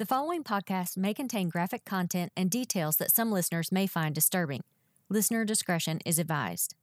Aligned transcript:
The 0.00 0.06
following 0.06 0.44
podcast 0.44 0.96
may 0.96 1.12
contain 1.12 1.50
graphic 1.50 1.84
content 1.84 2.32
and 2.34 2.50
details 2.50 2.96
that 2.96 3.12
some 3.12 3.30
listeners 3.30 3.70
may 3.70 3.86
find 3.86 4.14
disturbing. 4.14 4.62
Listener 5.10 5.44
discretion 5.44 5.98
is 6.06 6.18
advised. 6.18 6.74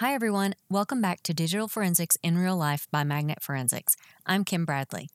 Hi, 0.00 0.12
everyone. 0.12 0.54
Welcome 0.68 1.00
back 1.00 1.22
to 1.22 1.32
Digital 1.32 1.68
Forensics 1.68 2.18
in 2.22 2.36
Real 2.36 2.58
Life 2.58 2.86
by 2.90 3.02
Magnet 3.02 3.42
Forensics. 3.42 3.96
I'm 4.26 4.44
Kim 4.44 4.66
Bradley. 4.66 5.08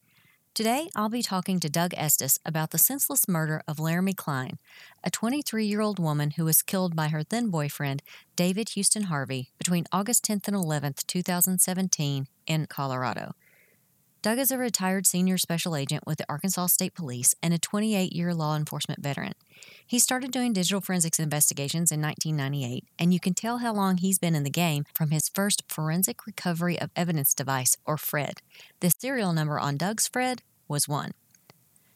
Today, 0.55 0.89
I'll 0.95 1.07
be 1.07 1.21
talking 1.21 1.59
to 1.59 1.69
Doug 1.69 1.93
Estes 1.95 2.39
about 2.47 2.71
the 2.71 2.79
senseless 2.79 3.27
murder 3.27 3.61
of 3.67 3.79
Laramie 3.79 4.15
Cline, 4.15 4.57
a 5.03 5.11
23 5.11 5.65
year 5.65 5.81
old 5.81 5.99
woman 5.99 6.31
who 6.31 6.45
was 6.45 6.63
killed 6.63 6.95
by 6.95 7.09
her 7.09 7.23
then 7.23 7.51
boyfriend, 7.51 8.01
David 8.35 8.69
Houston 8.69 9.03
Harvey, 9.03 9.51
between 9.59 9.85
August 9.91 10.25
10th 10.25 10.47
and 10.47 10.57
11th, 10.57 11.05
2017, 11.05 12.25
in 12.47 12.65
Colorado. 12.65 13.35
Doug 14.21 14.37
is 14.37 14.51
a 14.51 14.57
retired 14.59 15.07
senior 15.07 15.39
special 15.39 15.75
agent 15.75 16.03
with 16.05 16.19
the 16.19 16.25
Arkansas 16.29 16.67
State 16.67 16.93
Police 16.93 17.33
and 17.41 17.55
a 17.55 17.57
28 17.57 18.13
year 18.13 18.35
law 18.35 18.55
enforcement 18.55 19.01
veteran. 19.01 19.33
He 19.87 19.97
started 19.97 20.29
doing 20.29 20.53
digital 20.53 20.79
forensics 20.79 21.19
investigations 21.19 21.91
in 21.91 21.99
1998, 22.03 22.85
and 22.99 23.15
you 23.15 23.19
can 23.19 23.33
tell 23.33 23.57
how 23.59 23.73
long 23.73 23.97
he's 23.97 24.19
been 24.19 24.35
in 24.35 24.43
the 24.43 24.51
game 24.51 24.85
from 24.93 25.09
his 25.09 25.27
first 25.27 25.63
Forensic 25.67 26.27
Recovery 26.27 26.79
of 26.79 26.91
Evidence 26.95 27.33
device, 27.33 27.77
or 27.83 27.97
FRED. 27.97 28.43
The 28.79 28.91
serial 28.91 29.33
number 29.33 29.59
on 29.59 29.75
Doug's 29.75 30.07
FRED 30.07 30.43
was 30.67 30.87
1. 30.87 31.13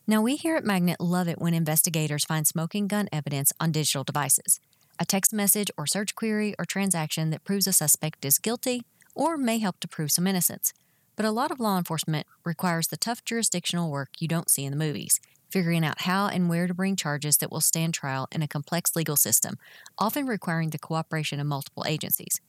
Now, 0.07 0.23
we 0.23 0.35
here 0.35 0.55
at 0.55 0.65
Magnet 0.65 0.99
love 0.99 1.27
it 1.27 1.39
when 1.39 1.53
investigators 1.53 2.25
find 2.25 2.47
smoking 2.47 2.87
gun 2.87 3.07
evidence 3.13 3.51
on 3.59 3.71
digital 3.71 4.03
devices 4.03 4.59
a 4.97 5.05
text 5.05 5.33
message 5.33 5.69
or 5.77 5.85
search 5.85 6.15
query 6.15 6.55
or 6.57 6.65
transaction 6.65 7.29
that 7.29 7.43
proves 7.43 7.67
a 7.67 7.73
suspect 7.73 8.25
is 8.25 8.39
guilty 8.39 8.81
or 9.13 9.37
may 9.37 9.59
help 9.59 9.79
to 9.81 9.87
prove 9.87 10.09
some 10.09 10.25
innocence. 10.25 10.73
But 11.15 11.25
a 11.25 11.31
lot 11.31 11.51
of 11.51 11.59
law 11.59 11.77
enforcement 11.77 12.27
requires 12.43 12.87
the 12.87 12.97
tough 12.97 13.23
jurisdictional 13.23 13.89
work 13.89 14.09
you 14.19 14.27
don't 14.27 14.49
see 14.49 14.65
in 14.65 14.71
the 14.71 14.85
movies, 14.85 15.19
figuring 15.49 15.85
out 15.85 16.01
how 16.01 16.27
and 16.27 16.49
where 16.49 16.67
to 16.67 16.73
bring 16.73 16.95
charges 16.95 17.37
that 17.37 17.51
will 17.51 17.61
stand 17.61 17.93
trial 17.93 18.27
in 18.31 18.41
a 18.41 18.47
complex 18.47 18.95
legal 18.95 19.15
system, 19.15 19.57
often 19.97 20.25
requiring 20.25 20.71
the 20.71 20.79
cooperation 20.79 21.39
of 21.39 21.47
multiple 21.47 21.85
agencies. 21.87 22.41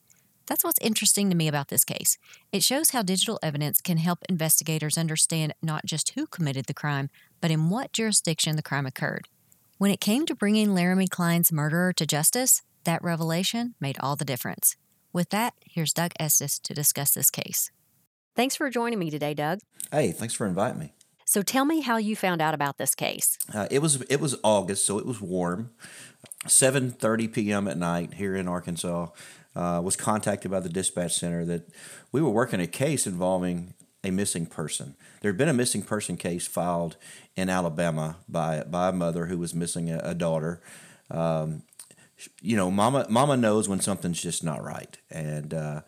That's 0.47 0.63
what's 0.63 0.81
interesting 0.81 1.29
to 1.29 1.37
me 1.37 1.49
about 1.49 1.69
this 1.69 1.85
case. 1.85 2.19
It 2.53 2.63
shows 2.63 2.91
how 2.91 3.03
digital 3.03 3.39
evidence 3.43 3.81
can 3.81 3.99
help 3.99 4.21
investigators 4.29 4.97
understand 4.97 5.55
not 5.61 5.85
just 5.85 6.11
who 6.11 6.27
committed 6.27 6.67
the 6.67 6.75
crime, 6.75 7.11
but 7.41 7.51
in 7.51 7.69
what 7.69 7.93
jurisdiction 7.93 8.57
the 8.57 8.63
crime 8.63 8.87
occurred. 8.87 9.29
When 9.79 9.91
it 9.91 10.01
came 10.01 10.25
to 10.27 10.35
bringing 10.35 10.73
Laramie 10.73 11.09
Cline's 11.09 11.53
murderer 11.53 11.93
to 11.95 12.07
justice, 12.07 12.63
that 12.85 13.03
revelation 13.03 13.75
made 13.81 13.99
all 14.01 14.17
the 14.17 14.25
difference. 14.25 14.77
With 15.13 15.31
that, 15.31 15.55
here's 15.65 15.93
Doug 15.93 16.13
Estes 16.19 16.59
to 16.61 16.75
discuss 16.75 17.13
this 17.13 17.31
case. 17.31 17.71
Thanks 18.37 18.55
for 18.55 18.69
joining 18.69 18.99
me 18.99 19.09
today, 19.11 19.33
Doug. 19.33 19.61
Hey, 19.91 20.13
thanks 20.13 20.35
for 20.35 20.47
inviting 20.47 20.79
me. 20.79 20.93
So 21.25 21.43
tell 21.43 21.65
me 21.65 21.81
how 21.81 21.97
you 21.97 22.15
found 22.15 22.43
out 22.43 22.53
about 22.53 22.77
this 22.77 22.95
case. 22.95 23.39
Uh, 23.53 23.67
it 23.71 23.81
was 23.81 24.03
it 24.03 24.21
was 24.21 24.37
August, 24.45 24.85
so 24.85 24.99
it 24.99 25.07
was 25.07 25.21
warm. 25.21 25.71
7:30 26.45 27.33
p.m. 27.33 27.67
at 27.67 27.79
night 27.79 28.15
here 28.15 28.37
in 28.37 28.47
Arkansas. 28.47 29.09
Uh, 29.57 29.81
was 29.83 29.97
contacted 29.97 30.51
by 30.51 30.61
the 30.61 30.69
dispatch 30.69 31.15
center 31.15 31.47
that 31.47 31.67
we 32.13 32.21
were 32.21 32.29
working 32.29 32.61
a 32.61 32.67
case 32.67 33.07
involving 33.07 33.73
a 34.05 34.11
missing 34.11 34.45
person. 34.45 34.97
There 35.23 35.31
had 35.31 35.39
been 35.39 35.49
a 35.49 35.55
missing 35.55 35.81
person 35.81 36.19
case 36.19 36.47
filed 36.47 36.99
in 37.37 37.49
Alabama 37.49 38.19
by 38.29 38.65
by 38.65 38.91
a 38.91 38.93
mother 38.93 39.27
who 39.27 39.39
was 39.39 39.55
missing 39.55 39.91
a, 39.91 39.99
a 40.05 40.15
daughter. 40.15 40.61
Um, 41.11 41.63
you 42.43 42.57
know, 42.57 42.71
mama 42.71 43.07
mama 43.09 43.37
knows 43.39 43.67
when 43.67 43.81
something's 43.81 44.21
just 44.21 44.45
not 44.45 44.63
right, 44.63 44.99
and 45.11 45.55
uh, 45.55 45.81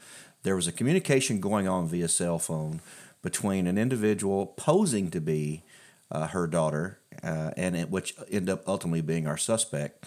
there 0.43 0.56
was 0.56 0.69
a 0.69 0.72
communication 0.72 1.41
going 1.41 1.69
on 1.69 1.88
via 1.88 2.09
cell 2.09 2.38
phone 2.38 2.81
between 3.22 3.66
an 3.66 3.78
individual 3.78 4.47
posing 4.47 5.10
to 5.10 5.21
be 5.21 5.62
uh, 6.10 6.28
her 6.28 6.47
daughter, 6.47 6.99
uh, 7.22 7.50
and 7.56 7.76
it, 7.76 7.91
which 7.91 8.15
ended 8.31 8.48
up 8.48 8.66
ultimately 8.66 9.00
being 9.00 9.27
our 9.27 9.37
suspect, 9.37 10.06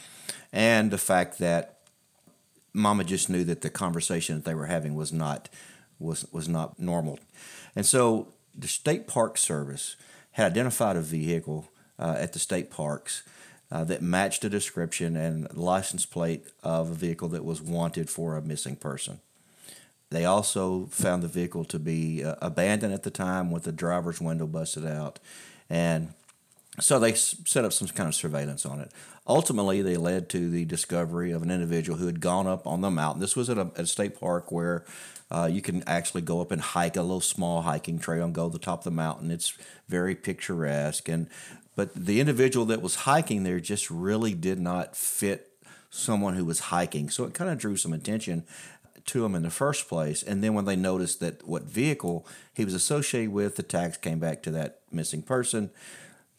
and 0.52 0.90
the 0.92 0.98
fact 0.98 1.38
that 1.40 1.80
Mama 2.74 3.04
just 3.04 3.30
knew 3.30 3.44
that 3.44 3.62
the 3.62 3.70
conversation 3.70 4.36
that 4.36 4.46
they 4.46 4.56
were 4.56 4.66
having 4.66 4.96
was 4.96 5.12
not 5.12 5.50
was 6.00 6.26
was 6.32 6.48
not 6.48 6.80
normal, 6.80 7.20
and 7.76 7.86
so 7.86 8.34
the 8.58 8.68
state 8.68 9.08
park 9.08 9.38
service 9.38 9.96
had 10.32 10.52
identified 10.52 10.96
a 10.96 11.02
vehicle 11.02 11.68
uh, 12.00 12.16
at 12.18 12.34
the 12.34 12.40
state 12.40 12.72
parks. 12.72 13.24
Uh, 13.74 13.86
that 13.86 14.02
matched 14.02 14.44
a 14.44 14.50
description 14.50 15.16
and 15.16 15.48
license 15.56 16.06
plate 16.06 16.44
of 16.62 16.92
a 16.92 16.94
vehicle 16.94 17.30
that 17.30 17.46
was 17.46 17.62
wanted 17.62 18.10
for 18.10 18.36
a 18.36 18.42
missing 18.42 18.76
person. 18.76 19.22
They 20.12 20.26
also 20.26 20.88
found 20.92 21.24
the 21.24 21.30
vehicle 21.30 21.64
to 21.66 21.80
be 21.80 22.24
uh, 22.24 22.36
abandoned 22.42 22.94
at 22.94 23.04
the 23.04 23.10
time 23.10 23.50
with 23.50 23.64
the 23.64 23.72
driver's 23.72 24.22
window 24.22 24.46
busted 24.46 24.86
out. 24.86 25.20
And 25.70 26.14
so 26.80 27.00
they 27.00 27.14
set 27.14 27.64
up 27.64 27.74
some 27.74 27.88
kind 27.88 28.10
of 28.10 28.16
surveillance 28.16 28.66
on 28.66 28.82
it. 28.82 28.92
Ultimately, 29.26 29.82
they 29.82 29.96
led 29.96 30.30
to 30.30 30.50
the 30.50 30.66
discovery 30.66 31.32
of 31.32 31.44
an 31.44 31.50
individual 31.50 31.98
who 31.98 32.08
had 32.08 32.20
gone 32.20 32.46
up 32.46 32.68
on 32.68 32.82
the 32.82 32.92
mountain. 32.92 33.22
This 33.22 33.38
was 33.38 33.50
at 33.50 33.58
a, 33.58 33.72
at 33.76 33.80
a 33.80 33.88
state 33.88 34.20
park 34.20 34.52
where 34.52 34.86
uh, 35.30 35.48
you 35.50 35.62
can 35.62 35.82
actually 35.88 36.22
go 36.22 36.42
up 36.42 36.52
and 36.52 36.62
hike 36.62 36.98
a 36.98 37.02
little 37.02 37.22
small 37.22 37.62
hiking 37.62 37.98
trail 37.98 38.26
and 38.26 38.36
go 38.36 38.48
to 38.48 38.54
the 38.54 38.60
top 38.60 38.80
of 38.80 38.84
the 38.84 38.92
mountain. 38.92 39.32
It's 39.32 39.54
very 39.88 40.14
picturesque. 40.14 41.08
And 41.08 41.28
but 41.78 41.96
the 41.96 42.20
individual 42.20 42.66
that 42.66 42.82
was 42.82 42.96
hiking 42.96 43.44
there 43.44 43.62
just 43.62 43.90
really 43.90 44.34
did 44.34 44.60
not 44.60 44.96
fit 44.98 45.54
someone 45.90 46.36
who 46.36 46.44
was 46.44 46.60
hiking. 46.60 47.10
So 47.10 47.24
it 47.24 47.34
kind 47.34 47.50
of 47.50 47.58
drew 47.58 47.78
some 47.78 47.94
attention 47.94 48.44
to 49.12 49.26
him 49.26 49.36
in 49.36 49.44
the 49.44 49.50
first 49.50 49.88
place. 49.88 50.24
And 50.24 50.44
then 50.44 50.54
when 50.54 50.66
they 50.66 50.76
noticed 50.76 51.20
that 51.20 51.48
what 51.48 51.64
vehicle 51.64 52.26
he 52.54 52.66
was 52.66 52.74
associated 52.74 53.32
with, 53.32 53.56
the 53.56 53.64
tags 53.64 53.98
came 53.98 54.20
back 54.20 54.42
to 54.44 54.52
that 54.52 54.80
missing 54.92 55.22
person. 55.22 55.70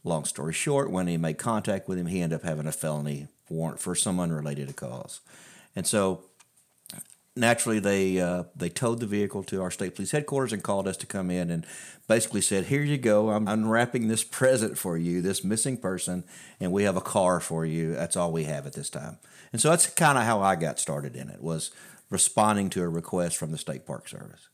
Long 0.04 0.24
story 0.24 0.52
short, 0.52 0.90
when 0.90 1.06
he 1.06 1.16
made 1.16 1.38
contact 1.38 1.88
with 1.88 1.98
him, 1.98 2.06
he 2.06 2.20
ended 2.20 2.40
up 2.40 2.44
having 2.44 2.66
a 2.66 2.72
felony 2.72 3.28
warrant 3.48 3.78
for 3.78 3.94
some 3.94 4.18
unrelated 4.18 4.74
cause. 4.74 5.20
And 5.76 5.86
so 5.86 6.24
naturally 7.34 7.78
they 7.78 8.20
uh, 8.20 8.44
they 8.54 8.68
towed 8.68 9.00
the 9.00 9.06
vehicle 9.06 9.42
to 9.44 9.62
our 9.62 9.70
state 9.70 9.94
police 9.94 10.10
headquarters 10.10 10.52
and 10.52 10.62
called 10.62 10.86
us 10.86 10.96
to 10.98 11.06
come 11.06 11.30
in 11.30 11.50
and 11.50 11.66
basically 12.06 12.42
said 12.42 12.66
here 12.66 12.82
you 12.82 12.98
go 12.98 13.30
i'm 13.30 13.48
unwrapping 13.48 14.08
this 14.08 14.22
present 14.38 14.76
for 14.76 14.98
you 14.98 15.22
this 15.22 15.42
missing 15.42 15.76
person 15.76 16.24
and 16.60 16.72
we 16.72 16.82
have 16.82 16.96
a 16.96 17.00
car 17.00 17.40
for 17.40 17.64
you 17.64 17.94
that's 17.94 18.16
all 18.16 18.30
we 18.30 18.44
have 18.44 18.66
at 18.66 18.74
this 18.74 18.90
time 18.90 19.16
and 19.50 19.62
so 19.62 19.70
that's 19.70 19.86
kind 19.86 20.18
of 20.18 20.24
how 20.24 20.42
i 20.42 20.54
got 20.54 20.78
started 20.78 21.16
in 21.16 21.30
it 21.30 21.42
was 21.42 21.70
responding 22.12 22.70
to 22.70 22.82
a 22.82 22.88
request 22.88 23.36
from 23.36 23.50
the 23.50 23.58
State 23.58 23.86
Park 23.86 24.08
Service. 24.08 24.48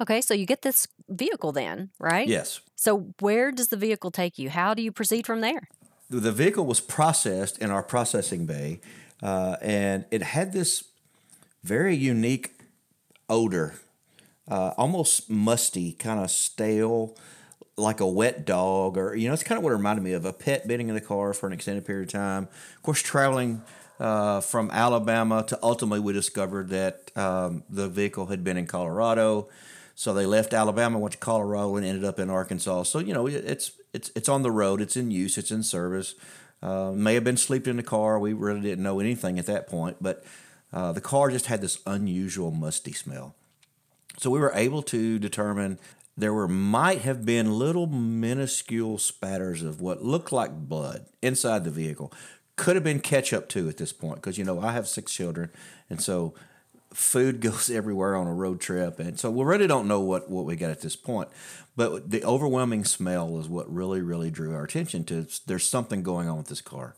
Okay, 0.00 0.20
so 0.20 0.34
you 0.34 0.46
get 0.46 0.62
this 0.62 0.88
vehicle 1.08 1.52
then, 1.52 1.90
right? 2.00 2.26
Yes. 2.26 2.60
So 2.74 3.14
where 3.20 3.52
does 3.52 3.68
the 3.68 3.76
vehicle 3.76 4.10
take 4.10 4.38
you? 4.38 4.50
How 4.50 4.74
do 4.74 4.82
you 4.82 4.90
proceed 4.90 5.26
from 5.26 5.40
there? 5.40 5.68
The 6.10 6.32
vehicle 6.32 6.66
was 6.66 6.80
processed 6.80 7.58
in 7.58 7.70
our 7.70 7.82
processing 7.82 8.44
bay, 8.44 8.80
uh, 9.22 9.56
and 9.62 10.04
it 10.10 10.22
had 10.22 10.52
this 10.52 10.84
very 11.62 11.94
unique 11.94 12.50
odor, 13.28 13.74
uh, 14.48 14.72
almost 14.76 15.30
musty, 15.30 15.92
kind 15.92 16.20
of 16.20 16.30
stale, 16.30 17.16
like 17.76 18.00
a 18.00 18.06
wet 18.06 18.44
dog, 18.44 18.98
or 18.98 19.14
you 19.14 19.28
know, 19.28 19.34
it's 19.34 19.44
kind 19.44 19.56
of 19.56 19.64
what 19.64 19.70
it 19.70 19.76
reminded 19.76 20.02
me 20.02 20.12
of 20.12 20.24
a 20.24 20.32
pet 20.32 20.66
being 20.66 20.88
in 20.88 20.94
the 20.94 21.00
car 21.00 21.32
for 21.32 21.46
an 21.46 21.52
extended 21.52 21.86
period 21.86 22.08
of 22.08 22.12
time. 22.12 22.48
Of 22.76 22.82
course, 22.82 23.00
traveling 23.00 23.62
uh, 24.02 24.40
from 24.40 24.68
Alabama 24.72 25.44
to 25.46 25.56
ultimately 25.62 26.00
we 26.00 26.12
discovered 26.12 26.70
that 26.70 27.12
um, 27.16 27.62
the 27.70 27.88
vehicle 27.88 28.26
had 28.26 28.42
been 28.42 28.56
in 28.56 28.66
Colorado. 28.66 29.48
So 29.94 30.12
they 30.12 30.26
left 30.26 30.52
Alabama, 30.52 30.98
went 30.98 31.12
to 31.12 31.18
Colorado, 31.18 31.76
and 31.76 31.86
ended 31.86 32.04
up 32.04 32.18
in 32.18 32.28
Arkansas. 32.28 32.82
So 32.82 32.98
you 32.98 33.14
know 33.14 33.28
it's 33.28 33.70
it's 33.92 34.10
it's 34.16 34.28
on 34.28 34.42
the 34.42 34.50
road, 34.50 34.80
it's 34.80 34.96
in 34.96 35.12
use, 35.12 35.38
it's 35.38 35.52
in 35.52 35.62
service. 35.62 36.16
Uh, 36.60 36.90
may 36.92 37.14
have 37.14 37.22
been 37.22 37.36
sleeping 37.36 37.72
in 37.72 37.76
the 37.76 37.82
car. 37.84 38.18
We 38.18 38.32
really 38.32 38.60
didn't 38.60 38.82
know 38.82 38.98
anything 38.98 39.38
at 39.38 39.46
that 39.46 39.68
point, 39.68 39.98
but 40.00 40.24
uh, 40.72 40.90
the 40.90 41.00
car 41.00 41.30
just 41.30 41.46
had 41.46 41.60
this 41.60 41.78
unusual 41.86 42.50
musty 42.50 42.92
smell. 42.92 43.36
So 44.18 44.30
we 44.30 44.40
were 44.40 44.52
able 44.54 44.82
to 44.84 45.20
determine 45.20 45.78
there 46.16 46.34
were 46.34 46.48
might 46.48 47.02
have 47.02 47.24
been 47.24 47.58
little 47.58 47.86
minuscule 47.86 48.98
spatters 48.98 49.62
of 49.62 49.80
what 49.80 50.04
looked 50.04 50.32
like 50.32 50.52
blood 50.52 51.06
inside 51.22 51.62
the 51.62 51.70
vehicle 51.70 52.12
could 52.56 52.76
have 52.76 52.84
been 52.84 53.00
catch 53.00 53.32
up 53.32 53.48
too 53.48 53.68
at 53.68 53.76
this 53.76 53.92
point 53.92 54.16
because 54.16 54.38
you 54.38 54.44
know 54.44 54.60
I 54.60 54.72
have 54.72 54.86
six 54.88 55.12
children, 55.12 55.50
and 55.88 56.00
so 56.00 56.34
food 56.92 57.40
goes 57.40 57.70
everywhere 57.70 58.16
on 58.16 58.26
a 58.26 58.34
road 58.34 58.60
trip, 58.60 58.98
and 58.98 59.18
so 59.18 59.30
we 59.30 59.44
really 59.44 59.66
don't 59.66 59.88
know 59.88 60.00
what 60.00 60.30
what 60.30 60.44
we 60.44 60.56
got 60.56 60.70
at 60.70 60.80
this 60.80 60.96
point. 60.96 61.28
But 61.74 62.10
the 62.10 62.22
overwhelming 62.24 62.84
smell 62.84 63.38
is 63.38 63.48
what 63.48 63.72
really 63.72 64.02
really 64.02 64.30
drew 64.30 64.54
our 64.54 64.64
attention 64.64 65.04
to. 65.04 65.26
There's 65.46 65.68
something 65.68 66.02
going 66.02 66.28
on 66.28 66.38
with 66.38 66.48
this 66.48 66.60
car. 66.60 66.94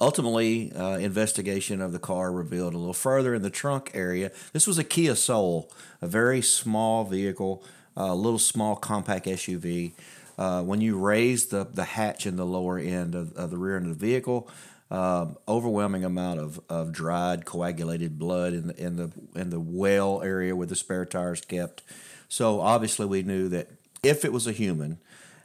Ultimately, 0.00 0.72
uh, 0.72 0.98
investigation 0.98 1.80
of 1.80 1.90
the 1.90 1.98
car 1.98 2.30
revealed 2.30 2.74
a 2.74 2.78
little 2.78 2.94
further 2.94 3.34
in 3.34 3.42
the 3.42 3.50
trunk 3.50 3.90
area. 3.94 4.30
This 4.52 4.64
was 4.64 4.78
a 4.78 4.84
Kia 4.84 5.16
Soul, 5.16 5.72
a 6.00 6.06
very 6.06 6.40
small 6.40 7.04
vehicle, 7.04 7.64
a 7.96 8.14
little 8.14 8.38
small 8.38 8.76
compact 8.76 9.26
SUV. 9.26 9.92
Uh, 10.38 10.62
when 10.62 10.80
you 10.80 10.96
raise 10.96 11.46
the, 11.46 11.64
the 11.64 11.84
hatch 11.84 12.24
in 12.24 12.36
the 12.36 12.46
lower 12.46 12.78
end 12.78 13.16
of, 13.16 13.36
of 13.36 13.50
the 13.50 13.58
rear 13.58 13.76
end 13.76 13.90
of 13.90 13.98
the 13.98 14.06
vehicle, 14.06 14.48
um, 14.90 15.36
overwhelming 15.46 16.04
amount 16.04 16.40
of, 16.40 16.60
of 16.68 16.92
dried 16.92 17.44
coagulated 17.44 18.18
blood 18.18 18.54
in 18.54 18.68
the 18.68 18.82
in 18.82 18.96
the 18.96 19.10
in 19.34 19.50
the 19.50 19.60
well 19.60 20.22
area 20.22 20.56
where 20.56 20.66
the 20.66 20.76
spare 20.76 21.04
tires 21.04 21.42
kept. 21.42 21.82
So 22.28 22.60
obviously 22.60 23.04
we 23.04 23.22
knew 23.22 23.48
that 23.48 23.68
if 24.02 24.24
it 24.24 24.32
was 24.32 24.46
a 24.46 24.52
human, 24.52 24.98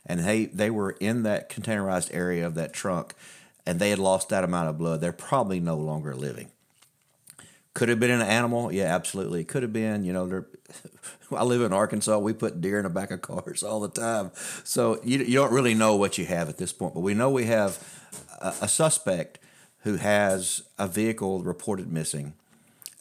and 0.06 0.22
they 0.22 0.46
they 0.46 0.70
were 0.70 0.92
in 0.92 1.24
that 1.24 1.50
containerized 1.50 2.14
area 2.14 2.46
of 2.46 2.56
that 2.56 2.72
trunk, 2.72 3.16
and 3.66 3.80
they 3.80 3.90
had 3.90 4.00
lost 4.00 4.30
that 4.30 4.46
amount 4.46 4.70
of 4.70 4.78
blood, 4.78 5.02
they're 5.02 5.12
probably 5.12 5.60
no 5.60 5.76
longer 5.76 6.16
living. 6.16 6.53
Could 7.74 7.90
have 7.90 8.00
been 8.00 8.12
an 8.12 8.22
animal, 8.22 8.72
yeah, 8.72 8.94
absolutely. 8.94 9.42
It 9.42 9.48
could 9.48 9.64
have 9.64 9.74
been, 9.74 10.04
you 10.04 10.14
know. 10.14 10.46
I 11.36 11.44
live 11.44 11.62
in 11.62 11.74
Arkansas. 11.74 12.20
We 12.20 12.34
put 12.34 12.62
deer 12.62 12.78
in 12.78 12.84
the 12.84 12.90
back 12.90 13.10
of 13.10 13.22
cars 13.22 13.64
all 13.64 13.80
the 13.80 13.90
time, 13.90 14.32
so 14.64 15.00
you 15.04 15.20
you 15.20 15.34
don't 15.34 15.52
really 15.52 15.74
know 15.74 15.96
what 15.96 16.18
you 16.20 16.26
have 16.26 16.50
at 16.50 16.58
this 16.58 16.72
point. 16.72 16.94
But 16.94 17.00
we 17.00 17.16
know 17.16 17.32
we 17.32 17.46
have 17.46 17.80
a, 18.40 18.54
a 18.62 18.68
suspect 18.68 19.40
who 19.80 19.96
has 19.96 20.62
a 20.78 20.88
vehicle 20.88 21.42
reported 21.42 21.92
missing, 21.92 22.34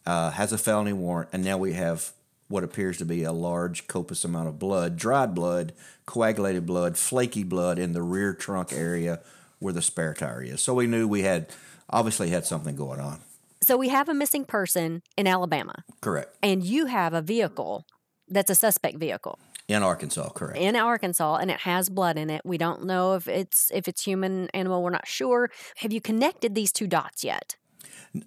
uh, 0.07 0.31
has 0.31 0.53
a 0.53 0.59
felony 0.59 0.95
warrant, 0.95 1.29
and 1.33 1.45
now 1.45 1.59
we 1.59 1.75
have 1.75 2.13
what 2.49 2.65
appears 2.65 2.99
to 2.99 3.05
be 3.05 3.25
a 3.25 3.33
large 3.33 3.87
copious 3.87 4.25
amount 4.25 4.49
of 4.49 4.59
blood, 4.59 4.97
dried 4.97 5.35
blood, 5.35 5.73
coagulated 6.07 6.67
blood, 6.67 6.99
flaky 6.99 7.43
blood 7.43 7.79
in 7.79 7.93
the 7.93 8.03
rear 8.03 8.35
trunk 8.35 8.73
area 8.73 9.21
where 9.59 9.73
the 9.73 9.81
spare 9.81 10.13
tire 10.13 10.43
is. 10.43 10.63
So 10.63 10.75
we 10.75 10.87
knew 10.87 11.09
we 11.09 11.23
had 11.23 11.49
obviously 11.89 12.31
had 12.31 12.45
something 12.45 12.77
going 12.77 13.01
on. 13.01 13.21
So 13.63 13.77
we 13.77 13.89
have 13.91 14.09
a 14.09 14.15
missing 14.15 14.45
person 14.45 15.03
in 15.17 15.27
Alabama. 15.27 15.85
Correct. 16.01 16.37
And 16.43 16.65
you 16.65 16.87
have 16.87 17.15
a 17.15 17.23
vehicle 17.23 17.87
that's 18.29 18.51
a 18.51 18.55
suspect 18.55 18.99
vehicle. 18.99 19.39
In 19.69 19.83
Arkansas, 19.83 20.31
correct. 20.31 20.59
In 20.59 20.75
Arkansas, 20.75 21.37
and 21.37 21.51
it 21.51 21.61
has 21.61 21.89
blood 21.89 22.19
in 22.19 22.29
it. 22.29 22.43
We 22.45 22.59
don't 22.59 22.85
know 22.85 23.15
if 23.15 23.29
it's 23.29 23.71
if 23.73 23.87
it's 23.87 24.05
human 24.05 24.49
animal. 24.49 24.83
We're 24.83 24.91
not 24.91 25.07
sure. 25.07 25.51
Have 25.77 25.93
you 25.93 26.01
connected 26.01 26.55
these 26.55 26.73
two 26.73 26.87
dots 26.87 27.23
yet? 27.23 27.57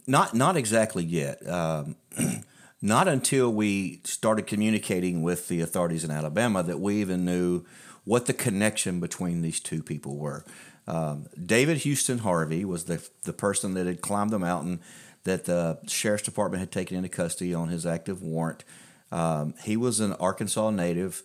Not 0.08 0.34
not 0.34 0.56
exactly 0.56 1.04
yet. 1.04 1.46
Um, 1.48 1.98
not 2.82 3.08
until 3.08 3.52
we 3.52 4.02
started 4.06 4.48
communicating 4.48 5.22
with 5.22 5.50
the 5.50 5.62
authorities 5.62 6.04
in 6.04 6.12
Alabama 6.12 6.64
that 6.64 6.80
we 6.80 6.96
even 6.96 7.26
knew 7.26 7.66
what 8.06 8.28
the 8.28 8.34
connection 8.34 9.00
between 9.00 9.42
these 9.42 9.60
two 9.60 9.84
people 9.84 10.18
were. 10.18 10.46
Um, 10.88 11.28
David 11.44 11.78
Houston 11.78 12.20
Harvey 12.20 12.64
was 12.64 12.86
the 12.86 13.06
the 13.24 13.34
person 13.34 13.74
that 13.74 13.86
had 13.86 14.02
climbed 14.02 14.32
the 14.32 14.40
mountain 14.40 14.80
that 15.26 15.46
the 15.46 15.80
sheriff's 15.88 16.24
department 16.24 16.62
had 16.62 16.72
taken 16.72 16.96
into 16.96 17.10
custody 17.10 17.54
on 17.54 17.68
his 17.68 17.86
active 17.86 18.24
warrant. 18.24 18.64
Um, 19.12 19.54
he 19.64 19.76
was 19.76 20.00
an 20.00 20.14
Arkansas 20.14 20.70
native, 20.72 21.22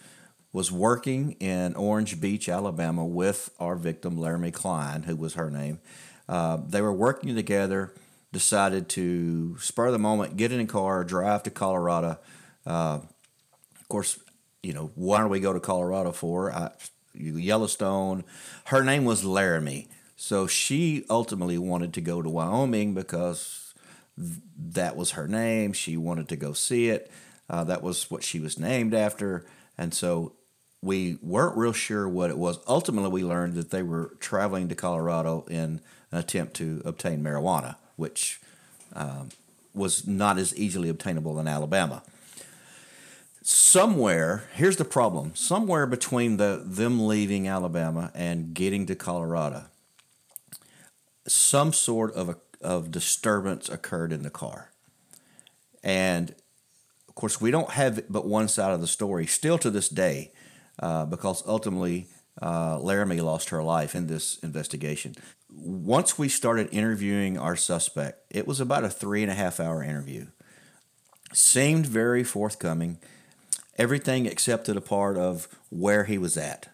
was 0.53 0.73
working 0.73 1.33
in 1.33 1.75
Orange 1.77 2.21
Beach, 2.21 2.49
Alabama, 2.49 3.07
with 3.07 3.51
our 3.61 3.77
victim, 3.77 4.19
Laramie 4.19 4.51
Cline, 4.51 5.05
who 5.05 5.17
was 5.17 5.35
her 5.35 5.51
name. 5.51 5.81
Uh, 6.29 6.59
they 6.67 6.83
were 6.83 6.93
working 6.93 7.35
together, 7.35 7.95
decided 8.33 8.89
to 8.91 9.57
spur 9.59 9.91
the 9.91 9.99
moment, 9.99 10.37
get 10.37 10.53
in 10.53 10.61
a 10.61 10.67
car, 10.67 11.05
drive 11.05 11.43
to 11.45 11.51
Colorado. 11.51 12.19
Uh, 12.67 13.01
of 13.81 13.89
course, 13.89 14.19
you 14.63 14.73
know, 14.73 14.91
why 14.95 15.19
don't 15.19 15.31
we 15.31 15.41
go 15.41 15.53
to 15.53 15.61
Colorado 15.61 16.13
for? 16.13 16.53
I, 16.53 16.71
Yellowstone. 17.15 18.25
Her 18.67 18.83
name 18.83 19.05
was 19.05 19.25
Laramie. 19.25 19.89
So 20.17 20.47
she 20.47 21.05
ultimately 21.11 21.59
wanted 21.59 21.93
to 21.95 22.01
go 22.01 22.23
to 22.23 22.29
Wyoming 22.29 22.95
because 22.95 23.60
that 24.73 24.97
was 24.97 25.13
her 25.13 25.27
name. 25.27 25.73
She 25.73 25.97
wanted 25.97 26.29
to 26.29 26.37
go 26.37 26.53
see 26.53 26.89
it. 26.89 27.11
Uh, 27.49 27.65
that 27.65 27.83
was 27.83 28.11
what 28.11 28.23
she 28.23 28.39
was 28.39 28.59
named 28.59 28.95
after. 28.95 29.45
And 29.77 29.93
so 29.93 30.35
we 30.83 31.19
weren't 31.23 31.57
real 31.57 31.73
sure 31.73 32.09
what 32.09 32.31
it 32.31 32.39
was. 32.39 32.59
Ultimately, 32.67 33.11
we 33.11 33.25
learned 33.25 33.55
that 33.55 33.71
they 33.71 33.83
were 33.83 34.17
traveling 34.21 34.69
to 34.69 34.75
Colorado 34.75 35.45
in 35.49 35.81
an 36.11 36.19
attempt 36.19 36.55
to 36.55 36.83
obtain 36.85 37.23
marijuana, 37.23 37.77
which 37.97 38.41
um, 38.95 39.31
was 39.75 40.07
not 40.07 40.39
as 40.39 40.57
easily 40.57 40.89
obtainable 40.89 41.39
in 41.39 41.47
Alabama. 41.47 42.03
Somewhere, 43.43 44.45
here's 44.55 44.77
the 44.77 44.85
problem: 44.85 45.35
somewhere 45.35 45.87
between 45.87 46.37
the 46.37 46.63
them 46.65 47.07
leaving 47.07 47.49
Alabama 47.49 48.11
and 48.15 48.55
getting 48.55 48.87
to 48.87 48.95
Colorado, 48.95 49.65
some 51.27 51.73
sort 51.73 52.15
of 52.15 52.29
a, 52.29 52.37
of 52.61 52.91
disturbance 52.91 53.69
occurred 53.69 54.13
in 54.13 54.23
the 54.23 54.31
car, 54.31 54.71
and 55.83 56.35
of 57.09 57.15
course, 57.15 57.41
we 57.41 57.51
don't 57.51 57.71
have 57.71 58.05
but 58.09 58.27
one 58.27 58.49
side 58.49 58.73
of 58.73 58.81
the 58.81 58.87
story 58.87 59.27
still 59.27 59.59
to 59.59 59.71
this 59.71 59.89
day, 59.89 60.33
uh, 60.79 61.05
because 61.05 61.43
ultimately 61.47 62.07
uh, 62.41 62.79
Laramie 62.79 63.21
lost 63.21 63.51
her 63.51 63.63
life 63.63 63.95
in 63.95 64.07
this 64.07 64.39
investigation. 64.39 65.15
Once 65.51 66.17
we 66.19 66.29
started 66.29 66.69
interviewing 66.71 67.37
our 67.37 67.57
suspect, 67.57 68.23
it 68.31 68.47
was 68.47 68.61
about 68.61 68.85
a 68.85 68.89
three 68.89 69.23
and 69.23 69.31
a 69.31 69.35
half 69.35 69.59
hour 69.59 69.83
interview. 69.83 70.27
Seemed 71.33 71.87
very 71.87 72.25
forthcoming, 72.25 72.99
everything 73.77 74.27
except 74.27 74.67
to 74.67 74.73
the 74.73 74.81
part 74.81 75.17
of 75.17 75.49
where 75.69 76.05
he 76.05 76.17
was 76.17 76.37
at. 76.37 76.69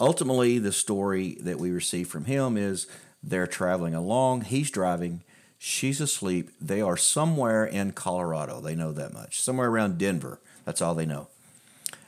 Ultimately, 0.00 0.58
the 0.58 0.72
story 0.72 1.38
that 1.40 1.58
we 1.58 1.70
received 1.70 2.10
from 2.10 2.24
him 2.24 2.56
is 2.56 2.86
they're 3.22 3.46
traveling 3.46 3.94
along, 3.94 4.42
he's 4.42 4.70
driving, 4.70 5.22
She's 5.58 6.00
asleep. 6.00 6.50
They 6.60 6.80
are 6.80 6.96
somewhere 6.96 7.66
in 7.66 7.90
Colorado. 7.92 8.60
They 8.60 8.76
know 8.76 8.92
that 8.92 9.12
much. 9.12 9.40
Somewhere 9.40 9.68
around 9.68 9.98
Denver. 9.98 10.40
That's 10.64 10.80
all 10.80 10.94
they 10.94 11.04
know. 11.04 11.26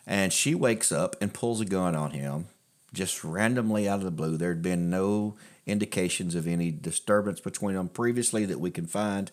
And 0.06 0.32
she 0.32 0.54
wakes 0.54 0.92
up 0.92 1.16
and 1.20 1.34
pulls 1.34 1.60
a 1.60 1.64
gun 1.64 1.96
on 1.96 2.12
him 2.12 2.46
just 2.92 3.24
randomly 3.24 3.88
out 3.88 3.98
of 3.98 4.04
the 4.04 4.10
blue. 4.12 4.36
There 4.36 4.50
had 4.50 4.62
been 4.62 4.88
no 4.88 5.36
indications 5.66 6.36
of 6.36 6.46
any 6.46 6.70
disturbance 6.70 7.40
between 7.40 7.74
them 7.74 7.88
previously 7.88 8.44
that 8.46 8.60
we 8.60 8.70
can 8.70 8.86
find. 8.86 9.32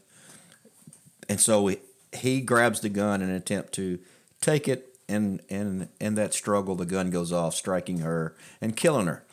And 1.30 1.40
so 1.40 1.68
he, 1.68 1.78
he 2.12 2.42
grabs 2.42 2.80
the 2.80 2.90
gun 2.90 3.22
in 3.22 3.30
an 3.30 3.36
attempt 3.36 3.74
to 3.74 4.00
take 4.42 4.68
it. 4.68 4.96
And, 5.08 5.42
and 5.50 5.90
in 6.02 6.16
that 6.16 6.34
struggle, 6.34 6.76
the 6.76 6.86
gun 6.86 7.12
goes 7.12 7.32
off, 7.32 7.54
striking 7.54 8.00
her 8.00 8.36
and 8.62 8.76
killing 8.76 9.08
her. 9.08 9.24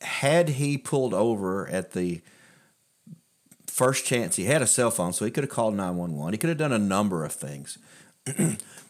Had 0.00 0.50
he 0.50 0.78
pulled 0.78 1.14
over 1.14 1.66
at 1.68 1.92
the 1.92 2.20
first 3.66 4.04
chance 4.04 4.36
he 4.36 4.44
had 4.44 4.60
a 4.60 4.66
cell 4.66 4.90
phone, 4.90 5.12
so 5.12 5.24
he 5.24 5.30
could 5.30 5.44
have 5.44 5.50
called 5.50 5.74
911. 5.74 6.32
He 6.32 6.38
could 6.38 6.48
have 6.48 6.58
done 6.58 6.72
a 6.72 6.78
number 6.78 7.24
of 7.24 7.32
things. 7.32 7.78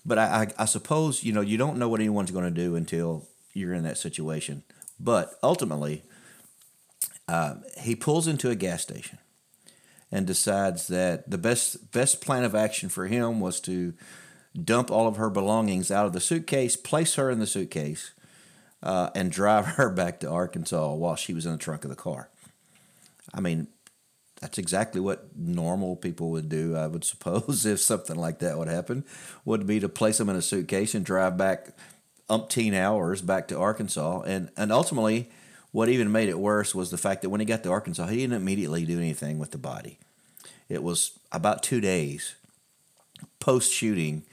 but 0.07 0.19
I, 0.19 0.25
I, 0.25 0.47
I, 0.59 0.65
suppose, 0.65 1.23
you 1.23 1.33
know, 1.33 1.43
you 1.43 1.59
don't 1.59 1.77
know 1.77 1.89
what 1.89 2.01
anyone's 2.01 2.31
going 2.31 2.45
to 2.45 2.51
do 2.51 2.75
until 2.75 3.27
you're 3.53 3.75
in 3.75 3.85
that 3.85 3.99
situation. 3.99 4.63
But 4.99 5.39
ultimately, 5.43 6.03
uh, 7.29 7.57
he 7.79 7.95
pulls 7.95 8.27
into 8.27 8.51
a 8.51 8.55
gas 8.55 8.83
station 8.83 9.19
and 10.11 10.27
decides 10.27 10.89
that 10.89 11.31
the 11.31 11.39
best 11.39 11.93
best 11.93 12.23
plan 12.23 12.45
of 12.45 12.55
action 12.55 12.89
for 12.89 13.07
him 13.07 13.41
was 13.41 13.61
to 13.61 13.93
dump 14.65 14.91
all 14.91 15.07
of 15.07 15.17
her 15.17 15.29
belongings 15.29 15.91
out 15.91 16.07
of 16.07 16.15
the 16.15 16.21
suitcase, 16.21 16.77
place 16.77 17.15
her 17.17 17.31
in 17.31 17.39
the 17.39 17.47
suitcase, 17.47 18.13
uh, 18.83 19.11
and 19.15 19.31
drive 19.31 19.67
her 19.77 19.91
back 19.91 20.21
to 20.21 20.31
Arkansas 20.31 20.95
while 20.95 21.17
she 21.17 21.35
was 21.35 21.47
in 21.47 21.53
the 21.53 21.59
trunk 21.59 21.85
of 21.85 21.91
the 21.91 21.97
car. 21.97 22.29
I 23.33 23.41
mean, 23.41 23.69
that's 24.41 24.59
exactly 24.59 25.01
what 25.01 25.37
normal 25.37 25.97
people 25.97 26.31
would 26.31 26.49
do, 26.49 26.77
I 26.77 26.87
would 26.87 27.05
suppose, 27.05 27.67
if 27.67 27.81
something 27.81 28.17
like 28.17 28.39
that 28.41 28.59
would 28.59 28.69
happen, 28.69 29.05
would 29.45 29.67
be 29.67 29.81
to 29.81 29.89
place 29.89 30.19
them 30.19 30.29
in 30.29 30.37
a 30.37 30.43
suitcase 30.43 30.95
and 30.95 31.05
drive 31.05 31.37
back 31.37 31.69
umpteen 32.29 32.75
hours 32.75 33.23
back 33.23 33.49
to 33.49 33.59
Arkansas. 33.59 34.23
And, 34.23 34.51
and 34.57 34.71
ultimately, 34.71 35.31
what 35.73 35.89
even 35.89 36.13
made 36.13 36.29
it 36.29 36.39
worse 36.39 36.75
was 36.75 36.91
the 36.91 36.99
fact 36.99 37.23
that 37.23 37.31
when 37.31 37.41
he 37.41 37.47
got 37.47 37.63
to 37.63 37.71
Arkansas, 37.71 38.07
he 38.07 38.19
didn't 38.19 38.37
immediately 38.37 38.85
do 38.85 38.99
anything 38.99 39.39
with 39.39 39.51
the 39.51 39.59
body. 39.59 39.99
It 40.69 40.83
was 40.83 41.19
about 41.33 41.63
two 41.63 41.81
days 41.81 42.35
post 43.41 43.73
shooting, 43.73 44.25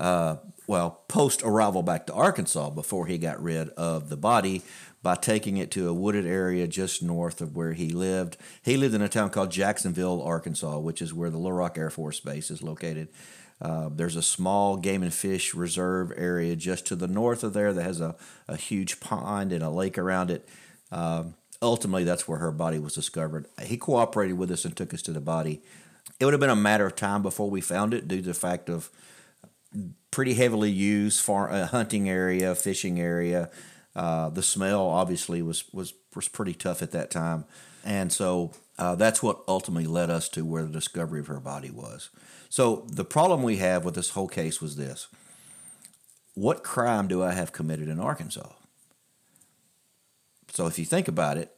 uh, 0.00 0.36
well, 0.66 1.02
post 1.08 1.42
arrival 1.42 1.82
back 1.82 2.06
to 2.06 2.14
Arkansas 2.14 2.70
before 2.70 3.06
he 3.06 3.18
got 3.18 3.42
rid 3.42 3.68
of 3.70 4.08
the 4.08 4.16
body 4.16 4.62
by 5.02 5.14
taking 5.14 5.56
it 5.56 5.70
to 5.72 5.88
a 5.88 5.94
wooded 5.94 6.26
area 6.26 6.66
just 6.66 7.02
north 7.02 7.40
of 7.40 7.56
where 7.56 7.72
he 7.72 7.90
lived. 7.90 8.36
He 8.62 8.76
lived 8.76 8.94
in 8.94 9.02
a 9.02 9.08
town 9.08 9.30
called 9.30 9.50
Jacksonville, 9.50 10.22
Arkansas, 10.22 10.78
which 10.78 11.02
is 11.02 11.12
where 11.12 11.30
the 11.30 11.38
Little 11.38 11.56
Rock 11.58 11.76
Air 11.76 11.90
Force 11.90 12.20
Base 12.20 12.50
is 12.50 12.62
located. 12.62 13.08
Uh, 13.60 13.90
there's 13.92 14.16
a 14.16 14.22
small 14.22 14.76
game 14.76 15.02
and 15.02 15.12
fish 15.12 15.54
reserve 15.54 16.12
area 16.16 16.56
just 16.56 16.86
to 16.86 16.96
the 16.96 17.08
north 17.08 17.44
of 17.44 17.52
there 17.52 17.72
that 17.72 17.82
has 17.82 18.00
a, 18.00 18.16
a 18.48 18.56
huge 18.56 19.00
pond 19.00 19.52
and 19.52 19.62
a 19.62 19.70
lake 19.70 19.98
around 19.98 20.30
it. 20.30 20.48
Um, 20.90 21.34
ultimately, 21.60 22.04
that's 22.04 22.26
where 22.26 22.38
her 22.38 22.52
body 22.52 22.78
was 22.78 22.94
discovered. 22.94 23.46
He 23.62 23.76
cooperated 23.76 24.38
with 24.38 24.50
us 24.50 24.64
and 24.64 24.74
took 24.74 24.94
us 24.94 25.02
to 25.02 25.12
the 25.12 25.20
body. 25.20 25.60
it 26.18 26.24
would 26.24 26.32
have 26.32 26.40
been 26.40 26.48
a 26.48 26.56
matter 26.56 26.86
of 26.86 26.96
time 26.96 27.22
before 27.22 27.50
we 27.50 27.60
found 27.60 27.92
it 27.92 28.08
due 28.08 28.22
to 28.22 28.28
the 28.28 28.34
fact 28.34 28.70
of 28.70 28.90
pretty 30.10 30.34
heavily 30.34 30.70
used 30.70 31.20
far 31.20 31.50
uh, 31.50 31.66
hunting 31.66 32.08
area, 32.08 32.54
fishing 32.54 33.00
area. 33.00 33.50
Uh, 33.94 34.28
the 34.30 34.42
smell 34.42 34.86
obviously 34.86 35.42
was 35.42 35.64
was 35.72 35.94
was 36.14 36.28
pretty 36.28 36.54
tough 36.54 36.82
at 36.82 36.92
that 36.92 37.10
time, 37.10 37.44
and 37.84 38.12
so 38.12 38.52
uh, 38.78 38.94
that's 38.94 39.22
what 39.22 39.42
ultimately 39.48 39.86
led 39.86 40.10
us 40.10 40.28
to 40.28 40.44
where 40.44 40.62
the 40.62 40.72
discovery 40.72 41.20
of 41.20 41.26
her 41.26 41.40
body 41.40 41.70
was. 41.70 42.10
So 42.48 42.86
the 42.88 43.04
problem 43.04 43.42
we 43.42 43.56
have 43.56 43.84
with 43.84 43.94
this 43.94 44.10
whole 44.10 44.28
case 44.28 44.60
was 44.60 44.76
this: 44.76 45.08
what 46.34 46.62
crime 46.62 47.08
do 47.08 47.22
I 47.22 47.32
have 47.32 47.52
committed 47.52 47.88
in 47.88 47.98
Arkansas? 48.00 48.52
So 50.52 50.66
if 50.66 50.78
you 50.78 50.84
think 50.84 51.06
about 51.06 51.36
it, 51.36 51.54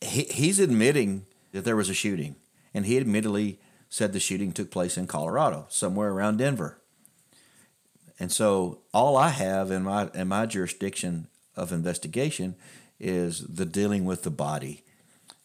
he, 0.00 0.24
he's 0.24 0.58
admitting 0.58 1.26
that 1.52 1.64
there 1.64 1.76
was 1.76 1.88
a 1.88 1.94
shooting, 1.94 2.36
and 2.74 2.86
he 2.86 2.96
admittedly 2.96 3.60
said 3.88 4.12
the 4.12 4.20
shooting 4.20 4.52
took 4.52 4.70
place 4.70 4.96
in 4.96 5.06
Colorado, 5.06 5.66
somewhere 5.68 6.10
around 6.10 6.38
Denver. 6.38 6.80
And 8.20 8.32
so 8.32 8.80
all 8.92 9.16
I 9.16 9.28
have 9.28 9.70
in 9.70 9.84
my 9.84 10.10
in 10.14 10.28
my 10.28 10.46
jurisdiction 10.46 11.28
of 11.56 11.72
investigation 11.72 12.56
is 12.98 13.40
the 13.46 13.66
dealing 13.66 14.04
with 14.04 14.22
the 14.22 14.30
body. 14.30 14.84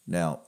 Now, 0.06 0.40